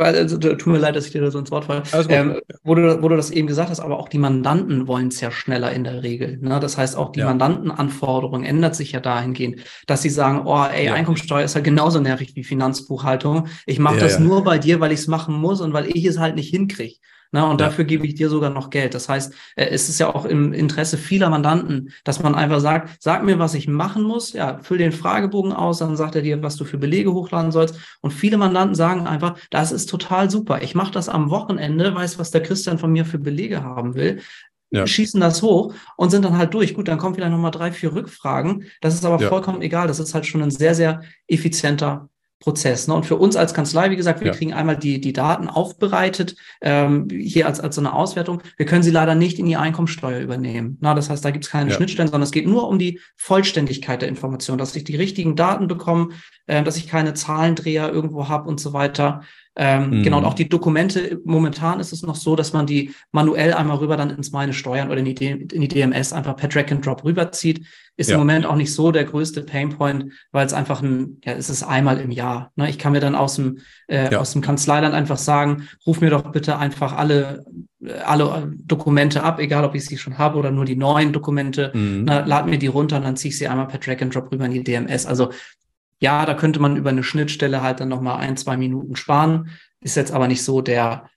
Also, 0.00 0.38
tut 0.38 0.66
mir 0.66 0.78
leid, 0.78 0.96
dass 0.96 1.06
ich 1.06 1.12
dir 1.12 1.20
da 1.20 1.30
so 1.30 1.38
ins 1.38 1.50
Wort 1.50 1.66
falle. 1.66 1.82
Ähm, 2.08 2.40
wo, 2.64 2.74
du, 2.74 3.02
wo 3.02 3.08
du 3.08 3.16
das 3.16 3.30
eben 3.30 3.46
gesagt 3.46 3.70
hast, 3.70 3.80
aber 3.80 3.98
auch 3.98 4.08
die 4.08 4.18
Mandanten 4.18 4.86
wollen 4.86 5.08
es 5.08 5.20
ja 5.20 5.30
schneller 5.30 5.72
in 5.72 5.84
der 5.84 6.02
Regel. 6.02 6.38
Ne? 6.40 6.60
Das 6.60 6.78
heißt, 6.78 6.96
auch 6.96 7.12
die 7.12 7.20
ja. 7.20 7.26
Mandantenanforderung 7.26 8.44
ändert 8.44 8.74
sich 8.74 8.92
ja 8.92 9.00
dahingehend, 9.00 9.60
dass 9.86 10.02
sie 10.02 10.10
sagen, 10.10 10.42
oh, 10.46 10.64
ey, 10.64 10.86
ja. 10.86 10.94
Einkommensteuer 10.94 11.44
ist 11.44 11.54
halt 11.54 11.64
genauso 11.64 12.00
nervig 12.00 12.34
wie 12.34 12.44
Finanzbuchhaltung. 12.44 13.48
Ich 13.66 13.78
mache 13.78 13.96
ja, 13.96 14.02
das 14.02 14.18
nur 14.18 14.44
bei 14.44 14.58
dir, 14.58 14.80
weil 14.80 14.92
ich 14.92 15.00
es 15.00 15.06
machen 15.06 15.34
muss 15.34 15.60
und 15.60 15.72
weil 15.72 15.86
ich 15.94 16.04
es 16.04 16.18
halt 16.18 16.36
nicht 16.36 16.50
hinkriege. 16.50 16.96
Na, 17.32 17.50
und 17.50 17.60
ja. 17.60 17.66
dafür 17.66 17.84
gebe 17.84 18.06
ich 18.06 18.14
dir 18.14 18.28
sogar 18.28 18.50
noch 18.50 18.70
Geld. 18.70 18.94
Das 18.94 19.08
heißt, 19.08 19.32
äh, 19.56 19.66
es 19.66 19.88
ist 19.88 19.98
ja 19.98 20.14
auch 20.14 20.24
im 20.24 20.52
Interesse 20.52 20.96
vieler 20.96 21.28
Mandanten, 21.28 21.92
dass 22.04 22.22
man 22.22 22.34
einfach 22.34 22.60
sagt, 22.60 23.02
sag 23.02 23.24
mir, 23.24 23.38
was 23.38 23.54
ich 23.54 23.68
machen 23.68 24.02
muss, 24.02 24.32
ja, 24.32 24.58
füll 24.62 24.78
den 24.78 24.92
Fragebogen 24.92 25.52
aus, 25.52 25.78
dann 25.78 25.96
sagt 25.96 26.14
er 26.16 26.22
dir, 26.22 26.42
was 26.42 26.56
du 26.56 26.64
für 26.64 26.78
Belege 26.78 27.12
hochladen 27.12 27.52
sollst. 27.52 27.76
Und 28.00 28.12
viele 28.12 28.38
Mandanten 28.38 28.74
sagen 28.74 29.06
einfach, 29.06 29.38
das 29.50 29.72
ist 29.72 29.90
total 29.90 30.30
super. 30.30 30.62
Ich 30.62 30.74
mache 30.74 30.92
das 30.92 31.08
am 31.08 31.30
Wochenende, 31.30 31.94
weiß, 31.94 32.18
was 32.18 32.30
der 32.30 32.42
Christian 32.42 32.78
von 32.78 32.92
mir 32.92 33.04
für 33.04 33.18
Belege 33.18 33.62
haben 33.62 33.94
will. 33.94 34.20
Ja. 34.70 34.84
schießen 34.84 35.20
das 35.20 35.42
hoch 35.42 35.74
und 35.96 36.10
sind 36.10 36.24
dann 36.24 36.36
halt 36.36 36.52
durch. 36.52 36.74
Gut, 36.74 36.88
dann 36.88 36.98
kommen 36.98 37.14
vielleicht 37.14 37.30
nochmal 37.30 37.52
drei, 37.52 37.70
vier 37.70 37.94
Rückfragen. 37.94 38.64
Das 38.80 38.94
ist 38.94 39.04
aber 39.04 39.22
ja. 39.22 39.28
vollkommen 39.28 39.62
egal. 39.62 39.86
Das 39.86 40.00
ist 40.00 40.12
halt 40.12 40.26
schon 40.26 40.42
ein 40.42 40.50
sehr, 40.50 40.74
sehr 40.74 41.02
effizienter 41.28 42.08
Prozess. 42.40 42.86
Ne? 42.86 42.94
Und 42.94 43.06
für 43.06 43.16
uns 43.16 43.34
als 43.36 43.54
Kanzlei, 43.54 43.90
wie 43.90 43.96
gesagt, 43.96 44.20
wir 44.20 44.28
ja. 44.28 44.32
kriegen 44.34 44.52
einmal 44.52 44.76
die, 44.76 45.00
die 45.00 45.12
Daten 45.12 45.48
aufbereitet, 45.48 46.36
ähm, 46.60 47.08
hier 47.10 47.46
als, 47.46 47.60
als 47.60 47.76
so 47.76 47.80
eine 47.80 47.94
Auswertung. 47.94 48.42
Wir 48.56 48.66
können 48.66 48.82
sie 48.82 48.90
leider 48.90 49.14
nicht 49.14 49.38
in 49.38 49.46
die 49.46 49.56
Einkommensteuer 49.56 50.20
übernehmen. 50.20 50.76
Na, 50.80 50.94
das 50.94 51.08
heißt, 51.08 51.24
da 51.24 51.30
gibt 51.30 51.46
es 51.46 51.50
keine 51.50 51.70
ja. 51.70 51.76
Schnittstellen, 51.76 52.10
sondern 52.10 52.24
es 52.24 52.32
geht 52.32 52.46
nur 52.46 52.68
um 52.68 52.78
die 52.78 53.00
Vollständigkeit 53.16 54.02
der 54.02 54.08
Information, 54.08 54.58
dass 54.58 54.76
ich 54.76 54.84
die 54.84 54.96
richtigen 54.96 55.34
Daten 55.34 55.66
bekomme, 55.66 56.10
äh, 56.46 56.62
dass 56.62 56.76
ich 56.76 56.88
keine 56.88 57.14
Zahlendreher 57.14 57.90
irgendwo 57.90 58.28
habe 58.28 58.48
und 58.48 58.60
so 58.60 58.72
weiter. 58.72 59.22
Ähm, 59.58 59.90
mhm. 59.90 60.02
Genau, 60.02 60.18
und 60.18 60.26
auch 60.26 60.34
die 60.34 60.48
Dokumente, 60.48 61.18
momentan 61.24 61.80
ist 61.80 61.92
es 61.92 62.02
noch 62.02 62.14
so, 62.14 62.36
dass 62.36 62.52
man 62.52 62.66
die 62.66 62.92
manuell 63.10 63.54
einmal 63.54 63.78
rüber 63.78 63.96
dann 63.96 64.10
ins 64.10 64.30
Meine 64.30 64.52
Steuern 64.52 64.90
oder 64.90 64.98
in 64.98 65.06
die, 65.06 65.26
in 65.26 65.60
die 65.60 65.68
DMS 65.68 66.12
einfach 66.12 66.36
per 66.36 66.50
Drag 66.50 66.70
and 66.70 66.84
Drop 66.84 67.04
rüberzieht. 67.04 67.66
Ist 67.96 68.10
ja. 68.10 68.16
im 68.16 68.20
Moment 68.20 68.44
auch 68.44 68.56
nicht 68.56 68.74
so 68.74 68.92
der 68.92 69.04
größte 69.04 69.42
Painpoint, 69.42 70.12
weil 70.30 70.44
es 70.44 70.52
einfach 70.52 70.82
ein, 70.82 71.18
ja, 71.24 71.32
es 71.32 71.48
ist 71.48 71.62
einmal 71.62 71.98
im 71.98 72.10
Jahr. 72.10 72.52
Ne? 72.56 72.68
Ich 72.68 72.78
kann 72.78 72.92
mir 72.92 73.00
dann 73.00 73.14
aus 73.14 73.36
dem, 73.36 73.60
äh, 73.88 74.12
ja. 74.12 74.18
aus 74.18 74.34
dem 74.34 74.42
Kanzleiland 74.42 74.94
einfach 74.94 75.16
sagen, 75.16 75.68
ruf 75.86 76.02
mir 76.02 76.10
doch 76.10 76.30
bitte 76.32 76.58
einfach 76.58 76.92
alle, 76.92 77.46
alle 78.04 78.52
Dokumente 78.58 79.22
ab, 79.22 79.40
egal 79.40 79.64
ob 79.64 79.74
ich 79.74 79.86
sie 79.86 79.96
schon 79.96 80.18
habe 80.18 80.36
oder 80.36 80.50
nur 80.50 80.66
die 80.66 80.76
neuen 80.76 81.14
Dokumente. 81.14 81.72
Mhm. 81.72 82.02
Na, 82.04 82.26
lad 82.26 82.46
mir 82.46 82.58
die 82.58 82.66
runter 82.66 82.96
und 82.98 83.04
dann 83.04 83.16
ziehe 83.16 83.30
ich 83.30 83.38
sie 83.38 83.48
einmal 83.48 83.68
per 83.68 83.78
Drag 83.78 84.02
and 84.02 84.14
Drop 84.14 84.30
rüber 84.30 84.44
in 84.44 84.52
die 84.52 84.64
DMS. 84.64 85.06
Also 85.06 85.30
ja, 85.98 86.26
da 86.26 86.34
könnte 86.34 86.60
man 86.60 86.76
über 86.76 86.90
eine 86.90 87.02
Schnittstelle 87.02 87.62
halt 87.62 87.80
dann 87.80 87.88
nochmal 87.88 88.18
ein, 88.18 88.36
zwei 88.36 88.56
Minuten 88.56 88.96
sparen. 88.96 89.50
Ist 89.80 89.96
jetzt 89.96 90.12
aber 90.12 90.28
nicht 90.28 90.42
so 90.42 90.60
der, 90.60 91.08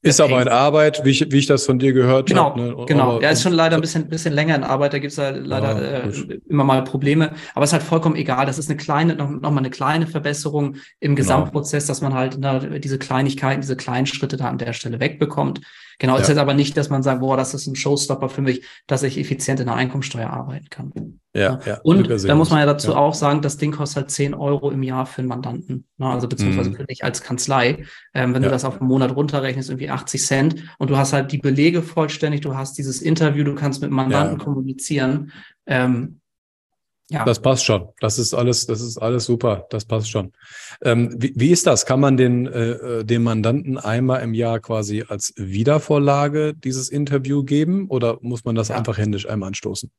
Ist 0.00 0.20
aber 0.20 0.40
in 0.40 0.48
Arbeit, 0.48 1.04
wie 1.04 1.10
ich, 1.10 1.26
wie 1.32 1.38
ich 1.38 1.46
das 1.46 1.66
von 1.66 1.80
dir 1.80 1.92
gehört 1.92 2.28
genau, 2.28 2.50
habe. 2.50 2.60
Ne? 2.60 2.84
Genau, 2.86 3.18
er 3.18 3.32
ist 3.32 3.42
schon 3.42 3.52
leider 3.52 3.74
ein 3.74 3.80
bisschen, 3.80 4.08
bisschen 4.08 4.32
länger 4.32 4.54
in 4.54 4.62
Arbeit, 4.62 4.92
da 4.92 5.00
gibt 5.00 5.10
es 5.10 5.16
ja 5.16 5.30
leider 5.30 5.76
ah, 5.76 5.80
äh, 5.80 6.38
immer 6.48 6.62
mal 6.62 6.84
Probleme. 6.84 7.32
Aber 7.54 7.64
es 7.64 7.70
ist 7.70 7.72
halt 7.72 7.82
vollkommen 7.82 8.14
egal. 8.14 8.46
Das 8.46 8.58
ist 8.58 8.70
eine 8.70 8.76
kleine, 8.76 9.16
noch, 9.16 9.28
noch 9.28 9.50
mal 9.50 9.58
eine 9.58 9.70
kleine 9.70 10.06
Verbesserung 10.06 10.76
im 11.00 11.16
genau. 11.16 11.16
Gesamtprozess, 11.16 11.86
dass 11.86 12.00
man 12.00 12.14
halt 12.14 12.36
na, 12.38 12.60
diese 12.60 12.98
Kleinigkeiten, 12.98 13.62
diese 13.62 13.76
kleinen 13.76 14.06
Schritte 14.06 14.36
da 14.36 14.48
an 14.48 14.58
der 14.58 14.72
Stelle 14.72 15.00
wegbekommt. 15.00 15.62
Genau, 15.98 16.14
ja. 16.14 16.20
ist 16.20 16.28
jetzt 16.28 16.38
aber 16.38 16.54
nicht, 16.54 16.76
dass 16.76 16.90
man 16.90 17.02
sagt, 17.02 17.20
boah, 17.20 17.36
das 17.36 17.54
ist 17.54 17.66
ein 17.66 17.74
Showstopper 17.74 18.28
für 18.28 18.42
mich, 18.42 18.64
dass 18.86 19.02
ich 19.02 19.18
effizient 19.18 19.58
in 19.58 19.66
der 19.66 19.74
Einkommensteuer 19.74 20.30
arbeiten 20.30 20.70
kann. 20.70 20.92
Ja, 21.34 21.60
ja. 21.66 21.78
Und 21.82 22.08
da 22.26 22.34
muss 22.34 22.50
man 22.50 22.60
ja 22.60 22.66
dazu 22.66 22.92
ja. 22.92 22.96
auch 22.96 23.14
sagen, 23.14 23.42
das 23.42 23.58
Ding 23.58 23.72
kostet 23.72 23.96
halt 23.96 24.10
10 24.10 24.34
Euro 24.34 24.70
im 24.70 24.82
Jahr 24.82 25.04
für 25.04 25.20
einen 25.20 25.28
Mandanten. 25.28 25.86
Ne? 25.98 26.06
Also 26.06 26.26
beziehungsweise 26.26 26.70
mhm. 26.70 26.76
für 26.76 26.84
dich 26.84 27.04
als 27.04 27.22
Kanzlei. 27.22 27.84
Ähm, 28.14 28.34
wenn 28.34 28.42
ja. 28.42 28.48
du 28.48 28.52
das 28.52 28.64
auf 28.64 28.80
einen 28.80 28.88
Monat 28.88 29.14
runterrechnest, 29.14 29.68
irgendwie 29.68 29.90
80 29.90 30.24
Cent 30.24 30.56
und 30.78 30.90
du 30.90 30.96
hast 30.96 31.12
halt 31.12 31.30
die 31.30 31.38
Belege 31.38 31.82
vollständig, 31.82 32.40
du 32.40 32.56
hast 32.56 32.78
dieses 32.78 33.02
Interview, 33.02 33.44
du 33.44 33.54
kannst 33.54 33.82
mit 33.82 33.90
Mandanten 33.90 34.38
kommunizieren. 34.38 35.32
Ähm, 35.66 36.20
ja. 37.10 37.24
Das 37.24 37.40
passt 37.40 37.64
schon. 37.64 37.88
Das 38.00 38.18
ist 38.18 38.34
alles, 38.34 38.66
das 38.66 38.80
ist 38.80 38.98
alles 38.98 39.24
super. 39.24 39.66
Das 39.70 39.84
passt 39.84 40.10
schon. 40.10 40.32
Ähm, 40.82 41.14
wie, 41.16 41.32
wie, 41.36 41.50
ist 41.50 41.66
das? 41.66 41.86
Kann 41.86 42.00
man 42.00 42.16
den, 42.16 42.46
äh, 42.46 42.70
äh, 42.70 43.04
dem 43.04 43.22
Mandanten 43.22 43.78
einmal 43.78 44.22
im 44.22 44.34
Jahr 44.34 44.60
quasi 44.60 45.04
als 45.06 45.32
Wiedervorlage 45.36 46.54
dieses 46.54 46.90
Interview 46.90 47.44
geben 47.44 47.88
oder 47.88 48.18
muss 48.20 48.44
man 48.44 48.54
das 48.54 48.70
einfach 48.70 48.98
händisch 48.98 49.28
einmal 49.28 49.48
anstoßen? 49.48 49.90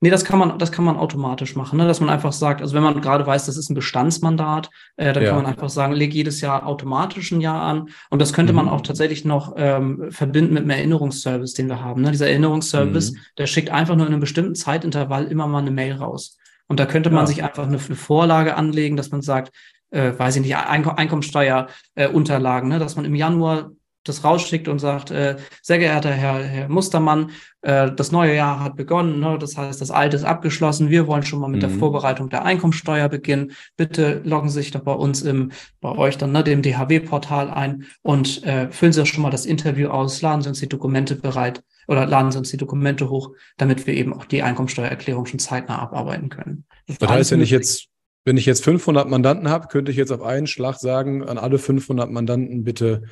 Nee, 0.00 0.10
das 0.10 0.24
kann 0.24 0.38
man, 0.38 0.58
das 0.58 0.72
kann 0.72 0.84
man 0.84 0.96
automatisch 0.96 1.56
machen, 1.56 1.78
ne? 1.78 1.86
dass 1.86 2.00
man 2.00 2.10
einfach 2.10 2.32
sagt, 2.32 2.60
also 2.62 2.74
wenn 2.74 2.82
man 2.82 3.00
gerade 3.00 3.26
weiß, 3.26 3.46
das 3.46 3.56
ist 3.56 3.70
ein 3.70 3.74
Bestandsmandat, 3.74 4.70
äh, 4.96 5.12
dann 5.12 5.22
ja. 5.22 5.30
kann 5.30 5.42
man 5.42 5.46
einfach 5.46 5.68
sagen, 5.68 5.92
leg 5.92 6.12
jedes 6.14 6.40
Jahr 6.40 6.66
automatisch 6.66 7.32
ein 7.32 7.40
Jahr 7.40 7.62
an. 7.62 7.88
Und 8.10 8.20
das 8.20 8.32
könnte 8.32 8.52
mhm. 8.52 8.56
man 8.56 8.68
auch 8.68 8.80
tatsächlich 8.80 9.24
noch 9.24 9.54
ähm, 9.56 10.10
verbinden 10.10 10.54
mit 10.54 10.62
einem 10.62 10.70
Erinnerungsservice, 10.70 11.54
den 11.54 11.68
wir 11.68 11.82
haben. 11.82 12.02
Ne? 12.02 12.10
Dieser 12.10 12.28
Erinnerungsservice, 12.28 13.12
mhm. 13.12 13.18
der 13.38 13.46
schickt 13.46 13.70
einfach 13.70 13.96
nur 13.96 14.06
in 14.06 14.12
einem 14.12 14.20
bestimmten 14.20 14.54
Zeitintervall 14.54 15.24
immer 15.26 15.46
mal 15.46 15.58
eine 15.58 15.70
Mail 15.70 15.94
raus. 15.94 16.36
Und 16.66 16.78
da 16.78 16.86
könnte 16.86 17.10
man 17.10 17.22
ja. 17.22 17.26
sich 17.26 17.42
einfach 17.42 17.66
eine, 17.66 17.78
eine, 17.78 17.96
Vorlage 17.96 18.56
anlegen, 18.56 18.96
dass 18.96 19.10
man 19.10 19.22
sagt, 19.22 19.52
äh, 19.90 20.12
weiß 20.16 20.36
ich 20.36 20.42
nicht, 20.42 20.56
Einkom 20.56 20.96
Einkommensteuerunterlagen, 20.96 22.70
äh, 22.70 22.74
ne? 22.74 22.78
dass 22.78 22.96
man 22.96 23.04
im 23.06 23.14
Januar 23.14 23.70
das 24.08 24.24
rausschickt 24.24 24.68
und 24.68 24.78
sagt, 24.78 25.10
äh, 25.10 25.36
sehr 25.62 25.78
geehrter 25.78 26.10
Herr, 26.10 26.42
Herr 26.42 26.68
Mustermann, 26.68 27.30
äh, 27.62 27.90
das 27.92 28.12
neue 28.12 28.34
Jahr 28.34 28.60
hat 28.60 28.76
begonnen, 28.76 29.20
ne? 29.20 29.36
das 29.38 29.56
heißt, 29.56 29.80
das 29.80 29.90
alte 29.90 30.16
ist 30.16 30.24
abgeschlossen, 30.24 30.90
wir 30.90 31.06
wollen 31.06 31.22
schon 31.22 31.40
mal 31.40 31.48
mit 31.48 31.62
mhm. 31.62 31.68
der 31.68 31.70
Vorbereitung 31.70 32.28
der 32.28 32.44
Einkommensteuer 32.44 33.08
beginnen. 33.08 33.52
Bitte 33.76 34.20
loggen 34.24 34.48
Sie 34.48 34.60
sich 34.60 34.70
doch 34.70 34.80
bei 34.80 34.92
uns 34.92 35.22
im, 35.22 35.52
bei 35.80 35.90
euch 35.90 36.18
dann, 36.18 36.32
ne, 36.32 36.44
dem 36.44 36.62
DHW-Portal 36.62 37.50
ein 37.50 37.84
und 38.02 38.44
äh, 38.44 38.70
füllen 38.70 38.92
Sie 38.92 39.00
doch 39.00 39.06
schon 39.06 39.22
mal 39.22 39.30
das 39.30 39.46
Interview 39.46 39.88
aus, 39.88 40.22
laden 40.22 40.42
Sie 40.42 40.48
uns 40.48 40.60
die 40.60 40.68
Dokumente 40.68 41.16
bereit 41.16 41.62
oder 41.86 42.06
laden 42.06 42.30
Sie 42.30 42.38
uns 42.38 42.50
die 42.50 42.56
Dokumente 42.56 43.10
hoch, 43.10 43.32
damit 43.56 43.86
wir 43.86 43.94
eben 43.94 44.14
auch 44.14 44.24
die 44.24 44.42
Einkommensteuererklärung 44.42 45.26
schon 45.26 45.38
zeitnah 45.38 45.78
abarbeiten 45.80 46.28
können. 46.28 46.64
Das, 46.86 46.98
das 46.98 47.10
heißt, 47.10 47.30
wenn 47.32 47.40
ich 47.40 47.50
jetzt 47.50 47.88
wenn 48.28 48.36
ich 48.36 48.44
jetzt 48.44 48.62
500 48.62 49.08
Mandanten 49.08 49.48
habe, 49.48 49.68
könnte 49.68 49.90
ich 49.90 49.96
jetzt 49.96 50.12
auf 50.12 50.20
einen 50.22 50.46
Schlag 50.46 50.76
sagen, 50.76 51.26
an 51.26 51.38
alle 51.38 51.58
500 51.58 52.10
Mandanten 52.10 52.62
bitte 52.62 53.04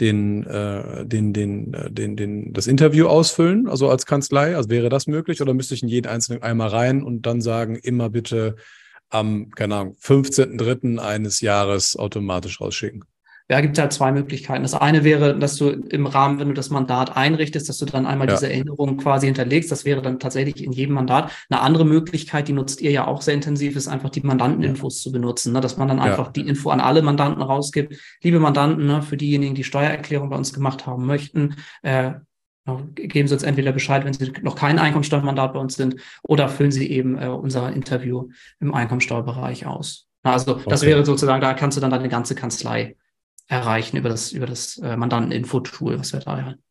den, 0.00 0.46
äh, 0.46 1.04
den, 1.04 1.32
den, 1.32 1.74
äh, 1.74 1.90
den, 1.90 2.16
den, 2.16 2.52
das 2.52 2.66
Interview 2.66 3.06
ausfüllen, 3.06 3.68
also 3.68 3.88
als 3.88 4.06
Kanzlei? 4.06 4.56
Also 4.56 4.70
wäre 4.70 4.88
das 4.88 5.06
möglich 5.06 5.42
oder 5.42 5.54
müsste 5.54 5.74
ich 5.74 5.82
in 5.82 5.88
jeden 5.88 6.06
einzelnen 6.06 6.42
einmal 6.42 6.68
rein 6.68 7.02
und 7.02 7.22
dann 7.26 7.40
sagen, 7.40 7.76
immer 7.76 8.10
bitte 8.10 8.56
am, 9.10 9.50
keine 9.50 9.76
Ahnung, 9.76 9.96
15.3. 10.00 10.98
eines 10.98 11.40
Jahres 11.40 11.96
automatisch 11.96 12.60
rausschicken? 12.60 13.04
Ja, 13.50 13.62
gibt 13.62 13.78
halt 13.78 13.94
zwei 13.94 14.12
Möglichkeiten. 14.12 14.62
Das 14.62 14.74
eine 14.74 15.04
wäre, 15.04 15.38
dass 15.38 15.56
du 15.56 15.70
im 15.70 16.06
Rahmen, 16.06 16.38
wenn 16.38 16.48
du 16.48 16.54
das 16.54 16.68
Mandat 16.68 17.16
einrichtest, 17.16 17.66
dass 17.68 17.78
du 17.78 17.86
dann 17.86 18.04
einmal 18.04 18.28
ja. 18.28 18.34
diese 18.34 18.52
Erinnerung 18.52 18.98
quasi 18.98 19.24
hinterlegst. 19.24 19.72
Das 19.72 19.86
wäre 19.86 20.02
dann 20.02 20.18
tatsächlich 20.18 20.62
in 20.62 20.70
jedem 20.70 20.94
Mandat. 20.94 21.32
Eine 21.48 21.62
andere 21.62 21.86
Möglichkeit, 21.86 22.48
die 22.48 22.52
nutzt 22.52 22.82
ihr 22.82 22.90
ja 22.90 23.06
auch 23.06 23.22
sehr 23.22 23.32
intensiv, 23.32 23.74
ist 23.74 23.88
einfach 23.88 24.10
die 24.10 24.20
Mandanteninfos 24.20 24.98
ja. 24.98 25.02
zu 25.04 25.12
benutzen, 25.12 25.54
ne? 25.54 25.62
dass 25.62 25.78
man 25.78 25.88
dann 25.88 25.98
einfach 25.98 26.26
ja. 26.26 26.32
die 26.32 26.42
Info 26.42 26.68
an 26.68 26.80
alle 26.80 27.00
Mandanten 27.00 27.40
rausgibt. 27.40 27.96
Liebe 28.22 28.38
Mandanten, 28.38 28.86
ne, 28.86 29.00
für 29.00 29.16
diejenigen, 29.16 29.54
die 29.54 29.64
Steuererklärung 29.64 30.28
bei 30.28 30.36
uns 30.36 30.52
gemacht 30.52 30.86
haben 30.86 31.06
möchten, 31.06 31.56
äh, 31.80 32.12
geben 32.94 33.28
Sie 33.28 33.34
uns 33.34 33.44
entweder 33.44 33.72
Bescheid, 33.72 34.04
wenn 34.04 34.12
Sie 34.12 34.30
noch 34.42 34.56
kein 34.56 34.78
Einkommensteuermandat 34.78 35.54
bei 35.54 35.60
uns 35.60 35.74
sind, 35.74 35.96
oder 36.22 36.50
füllen 36.50 36.70
Sie 36.70 36.90
eben 36.90 37.16
äh, 37.16 37.28
unser 37.28 37.72
Interview 37.72 38.28
im 38.60 38.74
Einkommensteuerbereich 38.74 39.64
aus. 39.64 40.06
Also 40.22 40.56
okay. 40.56 40.64
das 40.68 40.82
wäre 40.82 41.06
sozusagen, 41.06 41.40
da 41.40 41.54
kannst 41.54 41.78
du 41.78 41.80
dann 41.80 41.90
deine 41.90 42.10
ganze 42.10 42.34
Kanzlei 42.34 42.96
erreichen 43.48 43.96
über 43.96 44.08
das, 44.08 44.32
über 44.32 44.46
das 44.46 44.78
äh, 44.78 44.96
Mandanten-Info-Tool, 44.96 45.98
was 45.98 46.12
wir 46.12 46.20
da 46.20 46.42
haben. 46.42 46.62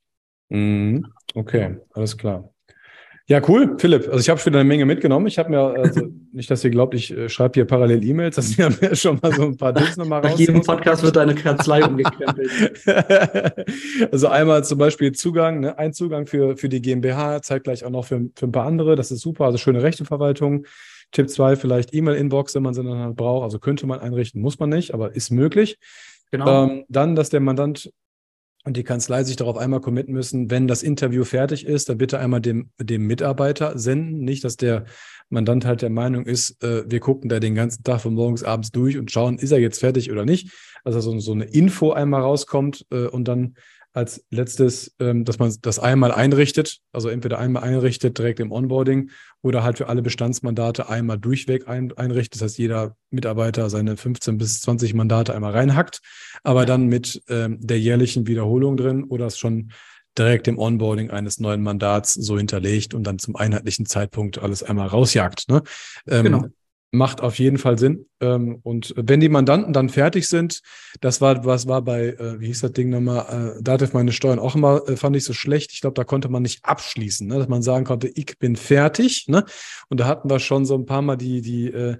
Mhm. 0.49 1.07
Okay, 1.33 1.77
alles 1.93 2.17
klar. 2.17 2.49
Ja, 3.29 3.41
cool, 3.49 3.75
Philipp. 3.77 4.07
Also 4.07 4.19
ich 4.19 4.29
habe 4.29 4.39
schon 4.39 4.53
wieder 4.53 4.61
eine 4.61 4.67
Menge 4.69 4.85
mitgenommen. 4.85 5.27
Ich 5.27 5.37
habe 5.37 5.49
mir, 5.49 5.59
also 5.59 6.01
nicht, 6.31 6.49
dass 6.49 6.63
ihr 6.63 6.69
glaubt, 6.69 6.93
ich 6.93 7.11
äh, 7.11 7.27
schreibe 7.27 7.55
hier 7.55 7.65
parallel 7.65 8.01
E-Mails, 8.01 8.37
dass 8.37 8.57
wir 8.57 8.69
mir 8.69 8.95
schon 8.95 9.19
mal 9.21 9.33
so 9.33 9.43
ein 9.43 9.57
paar 9.57 9.75
Tipps 9.75 9.97
nochmal 9.97 10.21
raus. 10.21 10.31
Nach 10.31 10.39
jedem 10.39 10.61
Podcast 10.61 11.03
wird 11.03 11.17
deine 11.17 11.35
Kanzlei 11.35 11.83
umgekrempelt. 11.83 12.49
also 14.13 14.27
einmal 14.27 14.63
zum 14.63 14.77
Beispiel 14.77 15.11
Zugang, 15.11 15.59
ne? 15.59 15.77
ein 15.77 15.91
Zugang 15.91 16.25
für, 16.25 16.55
für 16.55 16.69
die 16.69 16.81
GmbH, 16.81 17.41
zeigt 17.41 17.65
gleich 17.65 17.83
auch 17.83 17.89
noch 17.89 18.05
für, 18.05 18.29
für 18.33 18.45
ein 18.45 18.53
paar 18.53 18.65
andere. 18.65 18.95
Das 18.95 19.11
ist 19.11 19.19
super. 19.19 19.43
Also 19.45 19.57
schöne 19.57 19.83
Rechteverwaltung. 19.83 20.65
Tipp 21.11 21.29
zwei 21.29 21.57
vielleicht 21.57 21.93
E-Mail-Inbox, 21.93 22.55
wenn 22.55 22.63
man 22.63 22.73
sie 22.73 22.83
dann 22.83 22.97
halt 22.97 23.17
braucht. 23.17 23.43
Also 23.43 23.59
könnte 23.59 23.87
man 23.87 23.99
einrichten, 23.99 24.41
muss 24.41 24.57
man 24.57 24.69
nicht, 24.69 24.93
aber 24.93 25.15
ist 25.15 25.31
möglich. 25.31 25.77
Genau. 26.31 26.65
Ähm, 26.65 26.85
dann, 26.89 27.15
dass 27.15 27.29
der 27.29 27.39
Mandant 27.39 27.91
und 28.67 28.75
die 28.75 28.83
Kanzlei 28.83 29.23
sich 29.23 29.37
darauf 29.37 29.57
einmal 29.57 29.79
committen 29.79 30.13
müssen, 30.13 30.51
wenn 30.51 30.67
das 30.67 30.83
Interview 30.83 31.23
fertig 31.23 31.65
ist, 31.65 31.87
dann 31.87 31.97
bitte 31.97 32.19
einmal 32.19 32.41
dem, 32.41 32.69
dem 32.77 33.07
Mitarbeiter 33.07 33.77
senden. 33.79 34.25
Nicht, 34.25 34.43
dass 34.43 34.57
der 34.57 34.83
Mandant 35.29 35.65
halt 35.65 35.81
der 35.81 35.89
Meinung 35.89 36.25
ist, 36.25 36.61
äh, 36.61 36.83
wir 36.85 36.99
gucken 36.99 37.29
da 37.29 37.39
den 37.39 37.55
ganzen 37.55 37.83
Tag 37.83 38.01
von 38.01 38.13
morgens 38.13 38.43
abends 38.43 38.71
durch 38.71 38.97
und 38.97 39.09
schauen, 39.09 39.39
ist 39.39 39.51
er 39.51 39.59
jetzt 39.59 39.79
fertig 39.79 40.11
oder 40.11 40.25
nicht. 40.25 40.51
Also 40.83 40.99
so, 40.99 41.17
so 41.19 41.31
eine 41.31 41.45
Info 41.45 41.91
einmal 41.91 42.21
rauskommt 42.21 42.85
äh, 42.91 43.07
und 43.07 43.29
dann 43.29 43.55
als 43.97 44.23
letztes, 44.29 44.95
ähm, 44.99 45.25
dass 45.25 45.39
man 45.39 45.51
das 45.63 45.79
einmal 45.79 46.11
einrichtet, 46.11 46.81
also 46.91 47.09
entweder 47.09 47.39
einmal 47.39 47.63
einrichtet 47.63 48.19
direkt 48.19 48.39
im 48.39 48.51
Onboarding 48.51 49.09
oder 49.41 49.63
halt 49.63 49.79
für 49.79 49.89
alle 49.89 50.03
Bestandsmandate 50.03 50.87
einmal 50.87 51.17
durchweg 51.17 51.67
ein, 51.67 51.91
einrichtet. 51.97 52.35
Das 52.35 52.43
heißt, 52.43 52.57
jeder 52.59 52.95
Mitarbeiter 53.09 53.71
seine 53.71 53.97
15 53.97 54.37
bis 54.37 54.61
20 54.61 54.93
Mandate 54.93 55.33
einmal 55.33 55.53
reinhackt, 55.53 56.01
aber 56.43 56.67
dann 56.67 56.85
mit 56.85 57.23
ähm, 57.27 57.57
der 57.59 57.79
jährlichen 57.79 58.27
Wiederholung 58.27 58.77
drin 58.77 59.03
oder 59.03 59.25
es 59.25 59.39
schon 59.39 59.71
direkt 60.15 60.47
im 60.47 60.59
Onboarding 60.59 61.09
eines 61.09 61.39
neuen 61.39 61.63
Mandats 61.63 62.13
so 62.13 62.37
hinterlegt 62.37 62.93
und 62.93 63.03
dann 63.03 63.17
zum 63.17 63.35
einheitlichen 63.35 63.87
Zeitpunkt 63.87 64.37
alles 64.37 64.61
einmal 64.61 64.87
rausjagt. 64.87 65.49
Ne? 65.49 65.63
Ähm, 66.07 66.23
genau 66.23 66.45
macht 66.91 67.21
auf 67.21 67.37
jeden 67.37 67.57
Fall 67.57 67.77
Sinn. 67.77 68.05
Ähm, 68.21 68.59
und 68.63 68.93
wenn 68.97 69.19
die 69.19 69.29
Mandanten 69.29 69.73
dann 69.73 69.89
fertig 69.89 70.27
sind, 70.27 70.61
das 71.01 71.19
war, 71.21 71.45
was 71.45 71.67
war 71.67 71.81
bei, 71.81 72.07
äh, 72.07 72.39
wie 72.39 72.47
hieß 72.47 72.61
das 72.61 72.71
Ding 72.71 72.89
nochmal, 72.89 73.57
äh, 73.57 73.61
Dativ 73.61 73.93
meine 73.93 74.11
Steuern 74.11 74.39
auch 74.39 74.55
immer, 74.55 74.87
äh, 74.87 74.95
fand 74.95 75.15
ich 75.15 75.23
so 75.23 75.33
schlecht. 75.33 75.71
Ich 75.73 75.81
glaube, 75.81 75.95
da 75.95 76.03
konnte 76.03 76.29
man 76.29 76.43
nicht 76.43 76.63
abschließen, 76.63 77.27
ne? 77.27 77.39
dass 77.39 77.49
man 77.49 77.61
sagen 77.61 77.85
konnte, 77.85 78.07
ich 78.07 78.37
bin 78.39 78.55
fertig. 78.55 79.25
Ne? 79.27 79.43
Und 79.89 79.99
da 79.99 80.07
hatten 80.07 80.29
wir 80.29 80.39
schon 80.39 80.65
so 80.65 80.75
ein 80.75 80.85
paar 80.85 81.01
Mal 81.01 81.17
die, 81.17 81.41
die, 81.41 81.67
äh, 81.67 81.97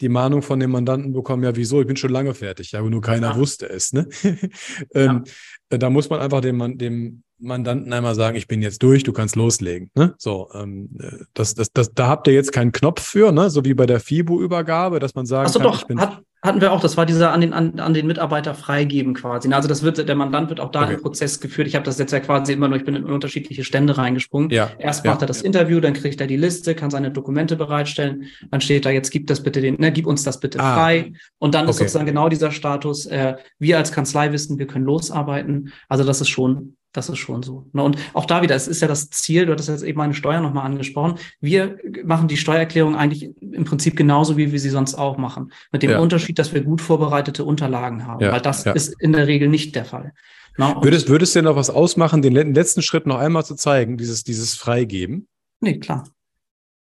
die 0.00 0.08
Mahnung 0.08 0.42
von 0.42 0.58
dem 0.58 0.70
Mandanten 0.70 1.12
bekommen, 1.12 1.44
ja, 1.44 1.54
wieso, 1.54 1.80
ich 1.80 1.86
bin 1.86 1.96
schon 1.96 2.10
lange 2.10 2.34
fertig, 2.34 2.72
ja, 2.72 2.80
aber 2.80 2.88
nur 2.88 3.02
keiner 3.02 3.32
ja. 3.32 3.36
wusste 3.36 3.68
es. 3.68 3.92
Ne? 3.92 4.08
ähm, 4.94 5.24
ja. 5.70 5.78
Da 5.78 5.90
muss 5.90 6.08
man 6.08 6.20
einfach 6.20 6.40
dem, 6.40 6.78
dem 6.78 7.22
Mandanten 7.40 7.92
einmal 7.92 8.14
sagen, 8.14 8.36
ich 8.36 8.46
bin 8.46 8.62
jetzt 8.62 8.82
durch, 8.82 9.02
du 9.02 9.12
kannst 9.12 9.36
loslegen. 9.36 9.90
Ne? 9.94 10.14
So, 10.18 10.48
ähm, 10.54 10.90
das, 11.34 11.54
das, 11.54 11.72
das, 11.72 11.92
da 11.94 12.08
habt 12.08 12.26
ihr 12.28 12.34
jetzt 12.34 12.52
keinen 12.52 12.72
Knopf 12.72 13.02
für, 13.02 13.32
ne? 13.32 13.50
so 13.50 13.64
wie 13.64 13.74
bei 13.74 13.86
der 13.86 14.00
FIBO-Übergabe, 14.00 15.00
dass 15.00 15.14
man 15.14 15.26
sagt, 15.26 15.48
Achso, 15.48 15.58
doch, 15.58 15.88
hat, 15.96 16.22
hatten 16.42 16.60
wir 16.62 16.72
auch, 16.72 16.80
das 16.80 16.96
war 16.96 17.04
dieser 17.04 17.32
an 17.32 17.42
den, 17.42 17.52
an, 17.52 17.78
an 17.80 17.92
den 17.92 18.06
Mitarbeiter 18.06 18.54
freigeben 18.54 19.12
quasi. 19.12 19.52
Also 19.52 19.68
das 19.68 19.82
wird, 19.82 20.08
der 20.08 20.14
Mandant 20.14 20.48
wird 20.48 20.58
auch 20.58 20.70
da 20.70 20.84
okay. 20.84 20.94
im 20.94 21.02
Prozess 21.02 21.38
geführt. 21.38 21.68
Ich 21.68 21.74
habe 21.74 21.84
das 21.84 21.98
jetzt 21.98 22.12
ja 22.12 22.20
quasi 22.20 22.54
immer 22.54 22.68
nur, 22.68 22.78
ich 22.78 22.84
bin 22.84 22.94
in 22.94 23.04
unterschiedliche 23.04 23.62
Stände 23.62 23.98
reingesprungen. 23.98 24.48
Ja. 24.48 24.70
Erst 24.78 25.04
macht 25.04 25.20
ja. 25.20 25.24
er 25.24 25.26
das 25.26 25.42
Interview, 25.42 25.80
dann 25.80 25.92
kriegt 25.92 26.20
er 26.20 26.26
die 26.26 26.38
Liste, 26.38 26.74
kann 26.74 26.90
seine 26.90 27.10
Dokumente 27.10 27.56
bereitstellen. 27.56 28.24
Dann 28.50 28.62
steht 28.62 28.86
da, 28.86 28.90
jetzt 28.90 29.10
gib 29.10 29.26
das 29.26 29.42
bitte 29.42 29.60
den, 29.60 29.76
ne, 29.78 29.92
gib 29.92 30.06
uns 30.06 30.22
das 30.22 30.40
bitte 30.40 30.60
ah. 30.60 30.74
frei. 30.74 31.12
Und 31.38 31.54
dann 31.54 31.64
okay. 31.64 31.70
ist 31.70 31.76
sozusagen 31.78 32.06
genau 32.06 32.30
dieser 32.30 32.52
Status, 32.52 33.04
äh, 33.06 33.36
wir 33.58 33.76
als 33.76 33.92
Kanzlei 33.92 34.32
wissen, 34.32 34.58
wir 34.58 34.66
können 34.66 34.86
losarbeiten. 34.86 35.72
Also 35.88 36.04
das 36.04 36.22
ist 36.22 36.28
schon 36.28 36.76
das 36.92 37.08
ist 37.08 37.18
schon 37.18 37.42
so. 37.42 37.66
Ne? 37.72 37.82
Und 37.82 37.96
auch 38.14 38.26
da 38.26 38.42
wieder, 38.42 38.54
es 38.54 38.66
ist 38.66 38.82
ja 38.82 38.88
das 38.88 39.10
Ziel, 39.10 39.46
du 39.46 39.52
hattest 39.52 39.68
jetzt 39.68 39.82
eben 39.82 39.98
meine 39.98 40.14
Steuer 40.14 40.40
nochmal 40.40 40.66
angesprochen. 40.66 41.18
Wir 41.40 41.78
machen 42.04 42.28
die 42.28 42.36
Steuererklärung 42.36 42.96
eigentlich 42.96 43.30
im 43.40 43.64
Prinzip 43.64 43.96
genauso, 43.96 44.36
wie 44.36 44.52
wir 44.52 44.58
sie 44.58 44.70
sonst 44.70 44.94
auch 44.94 45.16
machen. 45.16 45.52
Mit 45.72 45.82
dem 45.82 45.90
ja. 45.90 45.98
Unterschied, 46.00 46.38
dass 46.38 46.52
wir 46.52 46.62
gut 46.62 46.80
vorbereitete 46.80 47.44
Unterlagen 47.44 48.06
haben, 48.06 48.24
ja. 48.24 48.32
weil 48.32 48.40
das 48.40 48.64
ja. 48.64 48.72
ist 48.72 49.00
in 49.00 49.12
der 49.12 49.26
Regel 49.26 49.48
nicht 49.48 49.76
der 49.76 49.84
Fall. 49.84 50.12
Na, 50.56 50.74
ne? 50.74 50.82
würdest, 50.82 51.08
würdest 51.08 51.34
du 51.34 51.38
denn 51.38 51.44
noch 51.44 51.56
was 51.56 51.70
ausmachen, 51.70 52.22
den 52.22 52.34
letzten 52.34 52.82
Schritt 52.82 53.06
noch 53.06 53.18
einmal 53.18 53.44
zu 53.44 53.54
zeigen, 53.54 53.96
dieses, 53.96 54.24
dieses 54.24 54.54
Freigeben? 54.54 55.28
Nee, 55.60 55.78
klar. 55.78 56.08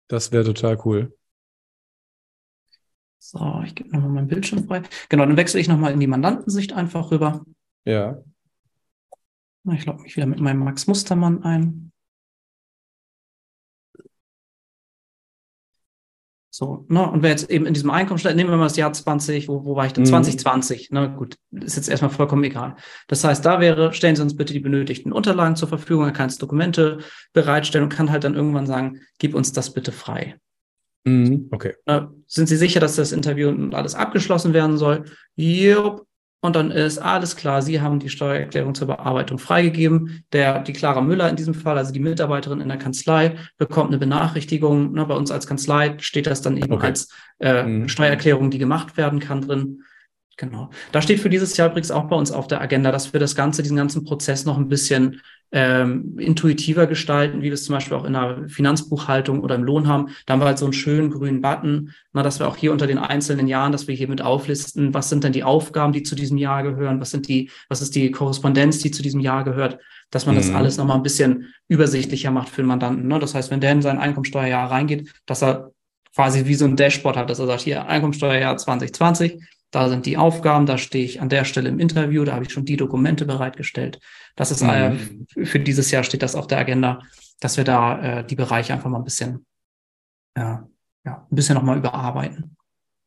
Das 0.10 0.32
wäre 0.32 0.44
total 0.44 0.78
cool. 0.86 1.16
So, 3.20 3.64
ich 3.66 3.74
gebe 3.74 3.90
nochmal 3.90 4.10
meinen 4.10 4.28
Bildschirm 4.28 4.68
frei. 4.68 4.82
Genau, 5.08 5.26
dann 5.26 5.38
wechsle 5.38 5.60
ich 5.60 5.70
nochmal 5.70 5.94
in 5.94 6.00
die 6.00 6.08
Mandantensicht 6.08 6.74
einfach 6.74 7.10
rüber. 7.10 7.46
Ja. 7.86 8.22
Ich 9.72 9.86
logge 9.86 10.02
mich 10.02 10.16
wieder 10.16 10.26
mit 10.26 10.40
meinem 10.40 10.60
Max 10.60 10.88
Mustermann 10.88 11.44
ein. 11.44 11.94
So, 16.56 16.86
ne? 16.88 17.10
Und 17.10 17.24
wer 17.24 17.32
jetzt 17.32 17.50
eben 17.50 17.66
in 17.66 17.74
diesem 17.74 17.90
Einkommenstellen, 17.90 18.38
nehmen 18.38 18.52
wir 18.52 18.58
mal 18.58 18.66
das 18.66 18.78
Jahr 18.78 18.94
20, 18.94 19.48
wo, 19.48 19.66
wo 19.66 19.76
war 19.76 19.88
ich 19.88 19.94
denn? 19.94 20.04
Mhm. 20.04 20.10
2020, 20.10 20.92
ne? 20.92 21.12
Gut, 21.18 21.36
ist 21.50 21.78
jetzt 21.78 21.90
erstmal 21.90 22.12
vollkommen 22.12 22.44
egal. 22.44 22.76
Das 23.08 23.24
heißt, 23.24 23.44
da 23.44 23.60
wäre, 23.60 23.92
stellen 23.92 24.16
Sie 24.16 24.22
uns 24.22 24.38
bitte 24.38 24.54
die 24.54 24.60
benötigten 24.60 25.12
Unterlagen 25.12 25.56
zur 25.56 25.68
Verfügung, 25.68 26.06
er 26.06 26.12
kann 26.12 26.28
es 26.28 26.38
Dokumente 26.38 27.00
bereitstellen 27.34 27.86
und 27.86 27.90
kann 27.90 28.12
halt 28.12 28.24
dann 28.24 28.36
irgendwann 28.36 28.68
sagen, 28.68 29.00
gib 29.18 29.34
uns 29.34 29.52
das 29.52 29.74
bitte 29.74 29.92
frei. 29.92 30.36
Mhm. 31.06 31.48
Okay. 31.50 31.74
Ne? 31.88 32.14
Sind 32.28 32.48
Sie 32.48 32.58
sicher, 32.58 32.80
dass 32.80 32.98
das 32.98 33.14
Interview 33.14 33.50
und 33.50 33.74
alles 33.74 33.96
abgeschlossen 33.96 34.54
werden 34.54 34.78
soll? 34.78 35.06
Jupp, 35.36 36.06
und 36.44 36.58
dann 36.58 36.72
ist 36.72 36.98
alles 36.98 37.38
klar, 37.38 37.62
Sie 37.62 37.80
haben 37.80 38.00
die 38.00 38.10
Steuererklärung 38.10 38.76
zur 38.76 38.88
Bearbeitung 38.88 39.40
freigegeben. 39.40 40.26
Der, 40.34 40.60
die 40.60 40.74
Clara 40.74 41.00
Müller 41.00 41.30
in 41.30 41.38
diesem 41.38 41.54
Fall, 41.54 41.78
also 41.78 41.94
die 41.94 42.02
Mitarbeiterin 42.02 42.60
in 42.60 42.68
der 42.68 42.78
Kanzlei, 42.78 43.38
bekommt 43.58 43.92
eine 43.92 43.98
Benachrichtigung. 43.98 44.92
Ne, 44.92 45.06
bei 45.06 45.16
uns 45.16 45.32
als 45.32 45.48
Kanzlei 45.48 45.96
steht 46.00 46.28
das 46.28 46.42
dann 46.42 46.58
eben 46.58 46.74
okay. 46.74 46.88
als 46.88 47.08
äh, 47.40 47.64
mhm. 47.64 47.88
Steuererklärung, 47.88 48.52
die 48.52 48.58
gemacht 48.58 48.98
werden 48.98 49.22
kann 49.22 49.40
drin. 49.40 49.84
Genau. 50.36 50.70
Da 50.92 51.02
steht 51.02 51.22
für 51.22 51.30
dieses 51.30 51.56
Jahr 51.56 51.70
übrigens 51.70 51.92
auch 51.92 52.10
bei 52.10 52.18
uns 52.18 52.34
auf 52.34 52.48
der 52.48 52.60
Agenda, 52.60 52.92
dass 52.92 53.14
wir 53.14 53.22
das 53.22 53.36
Ganze, 53.36 53.64
diesen 53.64 53.78
ganzen 53.78 54.04
Prozess 54.04 54.44
noch 54.44 54.58
ein 54.58 54.68
bisschen 54.68 55.22
ähm, 55.56 56.18
intuitiver 56.18 56.88
gestalten, 56.88 57.42
wie 57.42 57.46
wir 57.46 57.54
es 57.54 57.66
zum 57.66 57.76
Beispiel 57.76 57.96
auch 57.96 58.06
in 58.06 58.14
der 58.14 58.50
Finanzbuchhaltung 58.50 59.42
oder 59.42 59.54
im 59.54 59.64
Lohn 59.64 59.88
haben. 59.88 60.10
Da 60.26 60.34
haben 60.34 60.42
wir 60.42 60.48
halt 60.48 60.58
so 60.58 60.66
einen 60.66 60.74
schönen 60.74 61.12
grünen 61.12 61.42
Button, 61.42 61.92
na, 62.12 62.24
dass 62.24 62.40
wir 62.40 62.48
auch 62.48 62.58
hier 62.58 62.72
unter 62.72 62.88
den 62.88 62.98
einzelnen 62.98 63.48
Jahren, 63.48 63.72
dass 63.72 63.88
wir 63.88 63.94
hier 63.94 64.08
mit 64.08 64.24
auflisten, 64.24 64.96
was 64.96 65.10
sind 65.10 65.24
denn 65.24 65.32
die 65.32 65.44
Aufgaben, 65.44 65.94
die 65.94 66.02
zu 66.02 66.16
diesem 66.16 66.40
Jahr 66.40 66.64
gehören, 66.64 67.00
was 67.00 67.12
sind 67.12 67.28
die, 67.28 67.52
was 67.70 67.84
ist 67.84 67.94
die 67.94 68.10
Korrespondenz, 68.10 68.80
die 68.80 68.90
zu 68.90 69.04
diesem 69.04 69.20
Jahr 69.20 69.44
gehört, 69.44 69.78
dass 70.10 70.26
man 70.26 70.34
mhm. 70.34 70.40
das 70.40 70.52
alles 70.52 70.78
nochmal 70.78 70.98
ein 70.98 71.04
bisschen 71.04 71.54
übersichtlicher 71.68 72.32
macht 72.32 72.50
für 72.50 72.64
den 72.64 72.68
Mandanten. 72.68 73.08
Ne? 73.08 73.20
Das 73.20 73.36
heißt, 73.36 73.52
wenn 73.52 73.62
der 73.62 73.74
in 73.74 73.84
sein 73.84 74.00
Einkommensteuerjahr 74.00 74.72
reingeht, 74.72 75.14
dass 75.28 75.44
er 75.44 75.72
quasi 76.16 76.48
wie 76.48 76.56
so 76.56 76.66
ein 76.66 76.76
Dashboard 76.76 77.16
hat, 77.16 77.30
dass 77.30 77.38
er 77.38 77.46
sagt, 77.46 77.62
hier 77.62 77.86
Einkommensteuerjahr 77.86 78.58
2020, 78.58 79.40
da 79.74 79.90
sind 79.90 80.06
die 80.06 80.18
Aufgaben, 80.18 80.68
da 80.68 80.78
stehe 80.78 81.04
ich 81.04 81.20
an 81.20 81.30
der 81.30 81.46
Stelle 81.46 81.68
im 81.68 81.80
Interview, 81.80 82.24
da 82.24 82.34
habe 82.34 82.46
ich 82.46 82.54
schon 82.54 82.64
die 82.64 82.78
Dokumente 82.78 83.26
bereitgestellt. 83.26 84.00
Das 84.36 84.52
ist 84.52 84.62
mhm. 84.62 85.26
äh, 85.36 85.46
für 85.46 85.60
dieses 85.60 85.90
Jahr 85.90 86.04
steht 86.04 86.22
das 86.22 86.36
auf 86.36 86.46
der 86.46 86.60
Agenda, 86.60 87.02
dass 87.40 87.58
wir 87.58 87.64
da 87.64 88.20
äh, 88.20 88.26
die 88.26 88.36
Bereiche 88.36 88.72
einfach 88.72 88.92
mal 88.92 89.00
ein 89.00 89.04
bisschen, 89.04 89.48
ja, 90.38 90.68
ja, 91.04 91.28
ein 91.30 91.36
bisschen 91.36 91.56
nochmal 91.56 91.80
überarbeiten. 91.80 92.56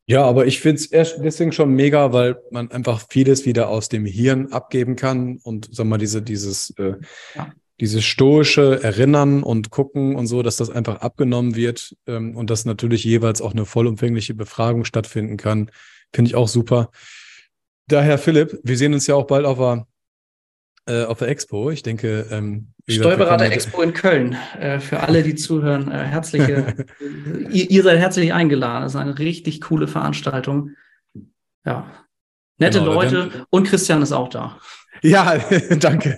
Ja, 0.07 0.25
aber 0.25 0.45
ich 0.45 0.59
finde 0.59 0.81
es 0.91 1.15
deswegen 1.15 1.53
schon 1.53 1.73
mega, 1.73 2.11
weil 2.11 2.37
man 2.51 2.69
einfach 2.71 3.05
vieles 3.09 3.45
wieder 3.45 3.69
aus 3.69 3.87
dem 3.87 4.05
Hirn 4.05 4.51
abgeben 4.51 4.97
kann 4.97 5.39
und 5.43 5.69
sag 5.71 5.85
mal, 5.85 5.97
diese, 5.97 6.21
dieses, 6.21 6.71
äh, 6.71 6.95
ja. 7.35 7.53
dieses 7.79 8.03
stoische 8.03 8.83
Erinnern 8.83 9.41
und 9.41 9.69
gucken 9.69 10.17
und 10.17 10.27
so, 10.27 10.43
dass 10.43 10.57
das 10.57 10.69
einfach 10.69 10.99
abgenommen 10.99 11.55
wird 11.55 11.95
ähm, 12.07 12.35
und 12.35 12.49
dass 12.49 12.65
natürlich 12.65 13.05
jeweils 13.05 13.41
auch 13.41 13.53
eine 13.53 13.65
vollumfängliche 13.65 14.33
Befragung 14.33 14.83
stattfinden 14.83 15.37
kann 15.37 15.71
Finde 16.13 16.29
ich 16.29 16.35
auch 16.35 16.47
super. 16.47 16.89
Daher, 17.87 18.17
Philipp, 18.17 18.59
wir 18.63 18.77
sehen 18.77 18.93
uns 18.93 19.07
ja 19.07 19.15
auch 19.15 19.27
bald 19.27 19.45
auf 19.45 19.57
der, 19.57 19.87
äh, 20.87 21.05
auf 21.05 21.19
der 21.19 21.29
Expo. 21.29 21.71
Ich 21.71 21.83
denke, 21.83 22.27
ähm, 22.31 22.73
Steuerberater 22.89 23.51
Expo 23.51 23.81
in 23.81 23.93
Köln. 23.93 24.37
Äh, 24.59 24.79
für 24.79 25.01
alle, 25.01 25.23
die 25.23 25.35
zuhören, 25.35 25.91
äh, 25.91 26.05
herzliche, 26.05 26.87
ihr, 27.51 27.69
ihr, 27.69 27.83
seid 27.83 27.99
herzlich 27.99 28.33
eingeladen. 28.33 28.83
Das 28.83 28.93
ist 28.93 28.99
eine 28.99 29.19
richtig 29.19 29.61
coole 29.61 29.87
Veranstaltung. 29.87 30.71
Ja. 31.65 31.91
Nette 32.59 32.79
genau, 32.79 32.93
Leute 32.93 33.45
und 33.49 33.67
Christian 33.67 34.01
ist 34.01 34.13
auch 34.13 34.29
da. 34.29 34.59
Ja, 35.01 35.37
danke. 35.79 36.17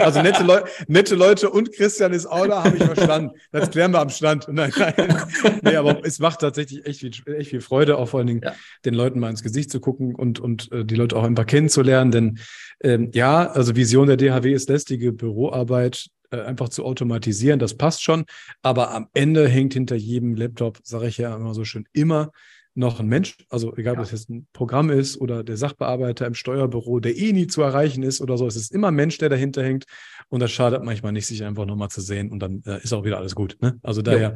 Also 0.00 0.22
nette, 0.22 0.42
Leu 0.42 0.60
nette 0.88 1.14
Leute 1.14 1.50
und 1.50 1.72
Christian 1.72 2.12
ist 2.12 2.26
auch 2.26 2.46
da, 2.46 2.64
habe 2.64 2.76
ich 2.76 2.84
verstanden. 2.84 3.30
Das 3.50 3.70
klären 3.70 3.92
wir 3.92 4.00
am 4.00 4.10
Stand. 4.10 4.46
Nein, 4.48 4.72
nein. 4.76 5.22
Nee, 5.62 5.76
aber 5.76 6.04
es 6.04 6.18
macht 6.18 6.40
tatsächlich 6.40 6.86
echt 6.86 7.00
viel, 7.00 7.10
echt 7.34 7.50
viel 7.50 7.60
Freude, 7.60 7.98
auch 7.98 8.08
vor 8.08 8.18
allen 8.18 8.26
Dingen 8.26 8.42
ja. 8.42 8.54
den 8.84 8.94
Leuten 8.94 9.20
mal 9.20 9.30
ins 9.30 9.42
Gesicht 9.42 9.70
zu 9.70 9.80
gucken 9.80 10.14
und, 10.14 10.40
und 10.40 10.70
äh, 10.72 10.84
die 10.84 10.94
Leute 10.94 11.16
auch 11.16 11.24
einfach 11.24 11.46
kennenzulernen. 11.46 12.10
Denn 12.10 12.38
ähm, 12.82 13.10
ja, 13.12 13.50
also 13.50 13.76
Vision 13.76 14.08
der 14.08 14.16
DHW 14.16 14.52
ist 14.52 14.68
lästige 14.68 15.12
Büroarbeit 15.12 16.08
äh, 16.30 16.40
einfach 16.40 16.68
zu 16.68 16.84
automatisieren. 16.84 17.58
Das 17.58 17.74
passt 17.74 18.02
schon. 18.02 18.24
Aber 18.62 18.92
am 18.92 19.08
Ende 19.14 19.48
hängt 19.48 19.74
hinter 19.74 19.96
jedem 19.96 20.34
Laptop, 20.34 20.78
sage 20.82 21.08
ich 21.08 21.18
ja 21.18 21.34
immer 21.36 21.54
so 21.54 21.64
schön, 21.64 21.86
immer 21.92 22.32
noch 22.74 23.00
ein 23.00 23.06
Mensch, 23.06 23.36
also 23.50 23.74
egal, 23.76 23.94
ja. 23.94 24.00
ob 24.00 24.06
es 24.06 24.12
jetzt 24.12 24.30
ein 24.30 24.46
Programm 24.52 24.90
ist 24.90 25.20
oder 25.20 25.44
der 25.44 25.56
Sachbearbeiter 25.56 26.26
im 26.26 26.34
Steuerbüro, 26.34 27.00
der 27.00 27.16
eh 27.16 27.32
nie 27.32 27.46
zu 27.46 27.62
erreichen 27.62 28.02
ist 28.02 28.20
oder 28.20 28.38
so, 28.38 28.46
es 28.46 28.56
ist 28.56 28.72
immer 28.72 28.88
ein 28.88 28.94
Mensch, 28.94 29.18
der 29.18 29.28
dahinter 29.28 29.62
hängt 29.62 29.84
und 30.28 30.40
das 30.40 30.50
schadet 30.50 30.82
manchmal 30.82 31.12
nicht, 31.12 31.26
sich 31.26 31.44
einfach 31.44 31.66
nochmal 31.66 31.90
zu 31.90 32.00
sehen 32.00 32.30
und 32.30 32.40
dann 32.40 32.62
äh, 32.66 32.82
ist 32.82 32.92
auch 32.92 33.04
wieder 33.04 33.18
alles 33.18 33.34
gut. 33.34 33.56
Ne? 33.60 33.78
Also 33.82 34.00
daher, 34.00 34.20
ja. 34.20 34.34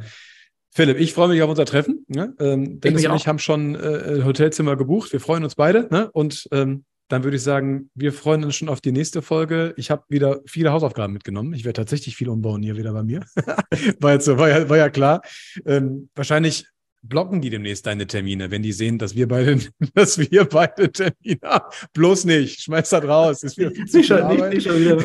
Philipp, 0.71 0.99
ich 0.99 1.13
freue 1.13 1.29
mich 1.29 1.41
auf 1.41 1.49
unser 1.49 1.65
Treffen. 1.65 2.05
Ne? 2.07 2.35
Ähm, 2.39 2.79
Dennis 2.79 3.01
ich 3.01 3.09
und 3.09 3.15
ich 3.15 3.27
haben 3.27 3.39
schon 3.39 3.73
äh, 3.75 4.21
Hotelzimmer 4.23 4.75
gebucht. 4.75 5.11
Wir 5.11 5.19
freuen 5.19 5.43
uns 5.43 5.55
beide. 5.55 5.87
Ne? 5.89 6.11
Und 6.11 6.47
ähm, 6.51 6.85
dann 7.07 7.23
würde 7.23 7.37
ich 7.37 7.43
sagen, 7.43 7.89
wir 7.95 8.13
freuen 8.13 8.43
uns 8.43 8.57
schon 8.57 8.69
auf 8.69 8.81
die 8.81 8.91
nächste 8.91 9.21
Folge. 9.21 9.73
Ich 9.77 9.89
habe 9.89 10.03
wieder 10.09 10.41
viele 10.45 10.71
Hausaufgaben 10.71 11.13
mitgenommen. 11.13 11.53
Ich 11.53 11.63
werde 11.63 11.81
tatsächlich 11.81 12.15
viel 12.15 12.29
umbauen 12.29 12.61
hier 12.61 12.77
wieder 12.77 12.93
bei 12.93 13.01
mir. 13.01 13.21
war, 13.99 14.13
jetzt 14.13 14.25
so, 14.25 14.37
war, 14.37 14.49
ja, 14.49 14.69
war 14.69 14.77
ja 14.77 14.89
klar. 14.89 15.21
Ähm, 15.65 16.09
wahrscheinlich 16.15 16.67
blocken 17.07 17.41
die 17.41 17.49
demnächst 17.49 17.85
deine 17.85 18.07
Termine, 18.07 18.51
wenn 18.51 18.63
die 18.63 18.71
sehen, 18.71 18.97
dass 18.97 19.15
wir 19.15 19.27
beide, 19.27 19.59
dass 19.93 20.17
wir 20.17 20.45
beide 20.45 20.91
Termine 20.91 21.39
haben. 21.43 21.65
Bloß 21.93 22.25
nicht, 22.25 22.61
schmeiß 22.61 22.89
das 22.89 23.03
raus. 23.03 23.43
Ist 23.43 23.57
wieder 23.57 23.71
nicht, 23.71 24.05
schon, 24.05 24.27
nicht, 24.27 24.49
nicht 24.49 24.67
schon 24.67 24.79
wieder. 24.79 24.97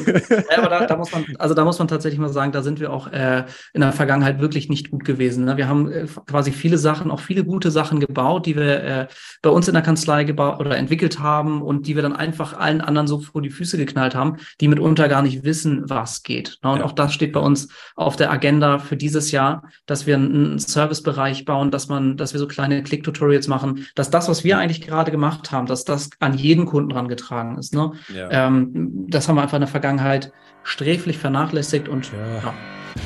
ja, 0.51 0.59
aber 0.59 0.69
da, 0.69 0.87
da, 0.87 0.97
muss 0.97 1.12
man, 1.12 1.25
also 1.38 1.55
da 1.55 1.65
muss 1.65 1.79
man 1.79 1.88
tatsächlich 1.88 2.21
mal 2.21 2.29
sagen, 2.29 2.53
da 2.53 2.62
sind 2.62 2.81
wir 2.81 2.93
auch 2.93 3.09
äh, 3.09 3.45
in 3.73 3.81
der 3.81 3.93
Vergangenheit 3.93 4.41
wirklich 4.41 4.69
nicht 4.69 4.91
gut 4.91 5.05
gewesen. 5.05 5.45
Ne? 5.45 5.57
Wir 5.57 5.69
haben 5.69 5.91
äh, 5.91 6.07
quasi 6.27 6.53
viele 6.53 6.79
Sachen, 6.79 7.11
auch 7.11 7.21
viele 7.21 7.45
gute 7.45 7.71
Sachen 7.71 8.01
gebaut, 8.01 8.47
die 8.47 8.57
wir 8.57 8.83
äh, 8.83 9.07
bei 9.43 9.51
uns 9.51 9.69
in 9.69 9.75
der 9.75 9.83
Kanzlei 9.83 10.25
gebaut 10.25 10.61
oder 10.61 10.77
entwickelt 10.77 11.21
haben 11.21 11.62
und 11.62 11.87
die 11.87 11.95
wir 11.95 12.03
dann 12.03 12.17
einfach 12.17 12.59
allen 12.59 12.81
anderen 12.81 13.07
so 13.07 13.21
vor 13.21 13.43
die 13.43 13.51
Füße 13.51 13.77
geknallt 13.77 14.15
haben, 14.15 14.37
die 14.61 14.69
mitunter 14.69 15.09
gar 15.09 15.23
nicht 15.23 15.45
wissen, 15.45 15.88
was 15.88 16.23
geht. 16.23 16.59
Ne? 16.62 16.73
Und 16.73 16.79
ja. 16.79 16.85
auch 16.85 16.93
das 16.93 17.12
steht 17.12 17.33
bei 17.33 17.41
uns 17.41 17.69
auf 17.97 18.17
der 18.17 18.31
Agenda 18.31 18.79
für 18.79 18.97
dieses 18.97 19.31
Jahr, 19.31 19.65
dass 19.87 20.07
wir 20.07 20.17
einen 20.17 20.59
Servicebereich 20.59 21.45
bauen, 21.45 21.71
dass 21.71 21.88
man, 21.88 21.92
dass 22.17 22.33
wir 22.33 22.41
so 22.41 22.47
kleine 22.47 22.83
Click-Tutorials 22.83 23.49
machen, 23.49 23.87
dass 23.95 24.11
das, 24.11 24.29
was 24.29 24.45
wir 24.45 24.59
eigentlich 24.59 24.81
gerade 24.81 25.11
gemacht 25.11 25.53
haben, 25.53 25.67
dass 25.67 25.85
das 25.85 26.11
an 26.21 26.35
jeden 26.35 26.67
Kunden 26.67 26.93
rangetragen 26.93 27.59
ist. 27.59 27.75
Ne? 27.75 27.93
Ja. 28.15 28.31
Ähm, 28.31 29.07
das 29.09 29.29
haben 29.29 29.37
wir 29.37 29.43
einfach 29.43 29.57
in 29.57 29.63
der 29.63 29.69
Vergangenheit 29.69 30.33
sträflich 30.65 31.19
vernachlässigt 31.19 31.89
und 31.89 32.13
ja. 32.13 32.43
ja. 32.43 32.55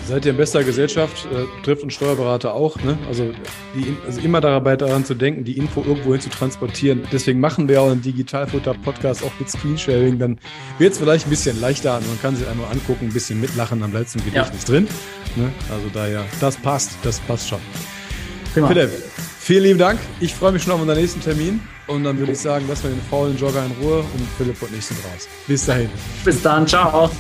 Seid 0.05 0.25
ihr 0.25 0.33
in 0.33 0.37
bester 0.37 0.65
Gesellschaft, 0.65 1.27
äh, 1.27 1.65
trifft 1.65 1.83
uns 1.83 1.95
Steuerberater 1.95 2.55
auch, 2.55 2.77
ne? 2.83 2.99
Also, 3.09 3.33
die, 3.75 3.97
also 4.05 4.21
immer 4.21 4.41
dabei 4.41 4.77
daran 4.77 5.05
zu 5.05 5.15
denken, 5.15 5.45
die 5.45 5.57
Info 5.57 5.83
irgendwo 5.83 6.13
hin 6.13 6.21
zu 6.21 6.31
transportieren. 6.31 7.03
Deswegen 7.13 7.41
machen 7.41 7.69
wir 7.69 7.83
auch 7.83 7.91
einen 7.91 8.03
Digitalfutter-Podcast 8.03 9.25
auch 9.25 9.33
mit 9.39 9.49
Screensharing. 9.49 10.19
Dann 10.19 10.39
wird 10.79 10.93
es 10.93 10.99
vielleicht 10.99 11.27
ein 11.27 11.31
bisschen 11.31 11.61
leichter 11.61 11.99
und 11.99 12.07
man 12.09 12.21
kann 12.21 12.37
sich 12.37 12.47
einmal 12.49 12.71
angucken, 12.73 13.07
ein 13.07 13.13
bisschen 13.13 13.41
mitlachen, 13.41 13.81
dann 13.81 13.91
bleibt 13.91 14.09
es 14.09 14.17
im 14.17 14.25
Gedächtnis 14.25 14.63
ja. 14.63 14.75
drin. 14.75 14.89
Ne? 15.37 15.53
Also 15.71 15.89
daher, 15.93 16.25
das 16.41 16.57
passt, 16.57 16.93
das 17.03 17.21
passt 17.21 17.49
schon. 17.49 17.61
Prima. 18.57 18.69
Philipp, 18.69 18.91
vielen 19.39 19.63
lieben 19.65 19.79
Dank. 19.79 20.01
Ich 20.19 20.35
freue 20.35 20.53
mich 20.53 20.63
schon 20.63 20.73
auf 20.73 20.81
unseren 20.81 20.99
nächsten 20.99 21.21
Termin. 21.21 21.61
Und 21.87 22.05
dann 22.05 22.19
würde 22.19 22.33
ich 22.33 22.39
sagen, 22.39 22.67
lassen 22.69 22.85
wir 22.85 22.91
den 22.91 23.03
faulen 23.11 23.37
Jogger 23.37 23.65
in 23.67 23.73
Ruhe 23.83 23.99
und 23.99 24.29
Philipp 24.39 24.61
und 24.63 24.75
ich 24.75 24.85
sind 24.87 24.99
raus. 25.05 25.29
Bis 25.47 25.67
dahin. 25.67 25.91
Bis 26.25 26.41
dann. 26.41 26.67
Ciao. 26.67 27.11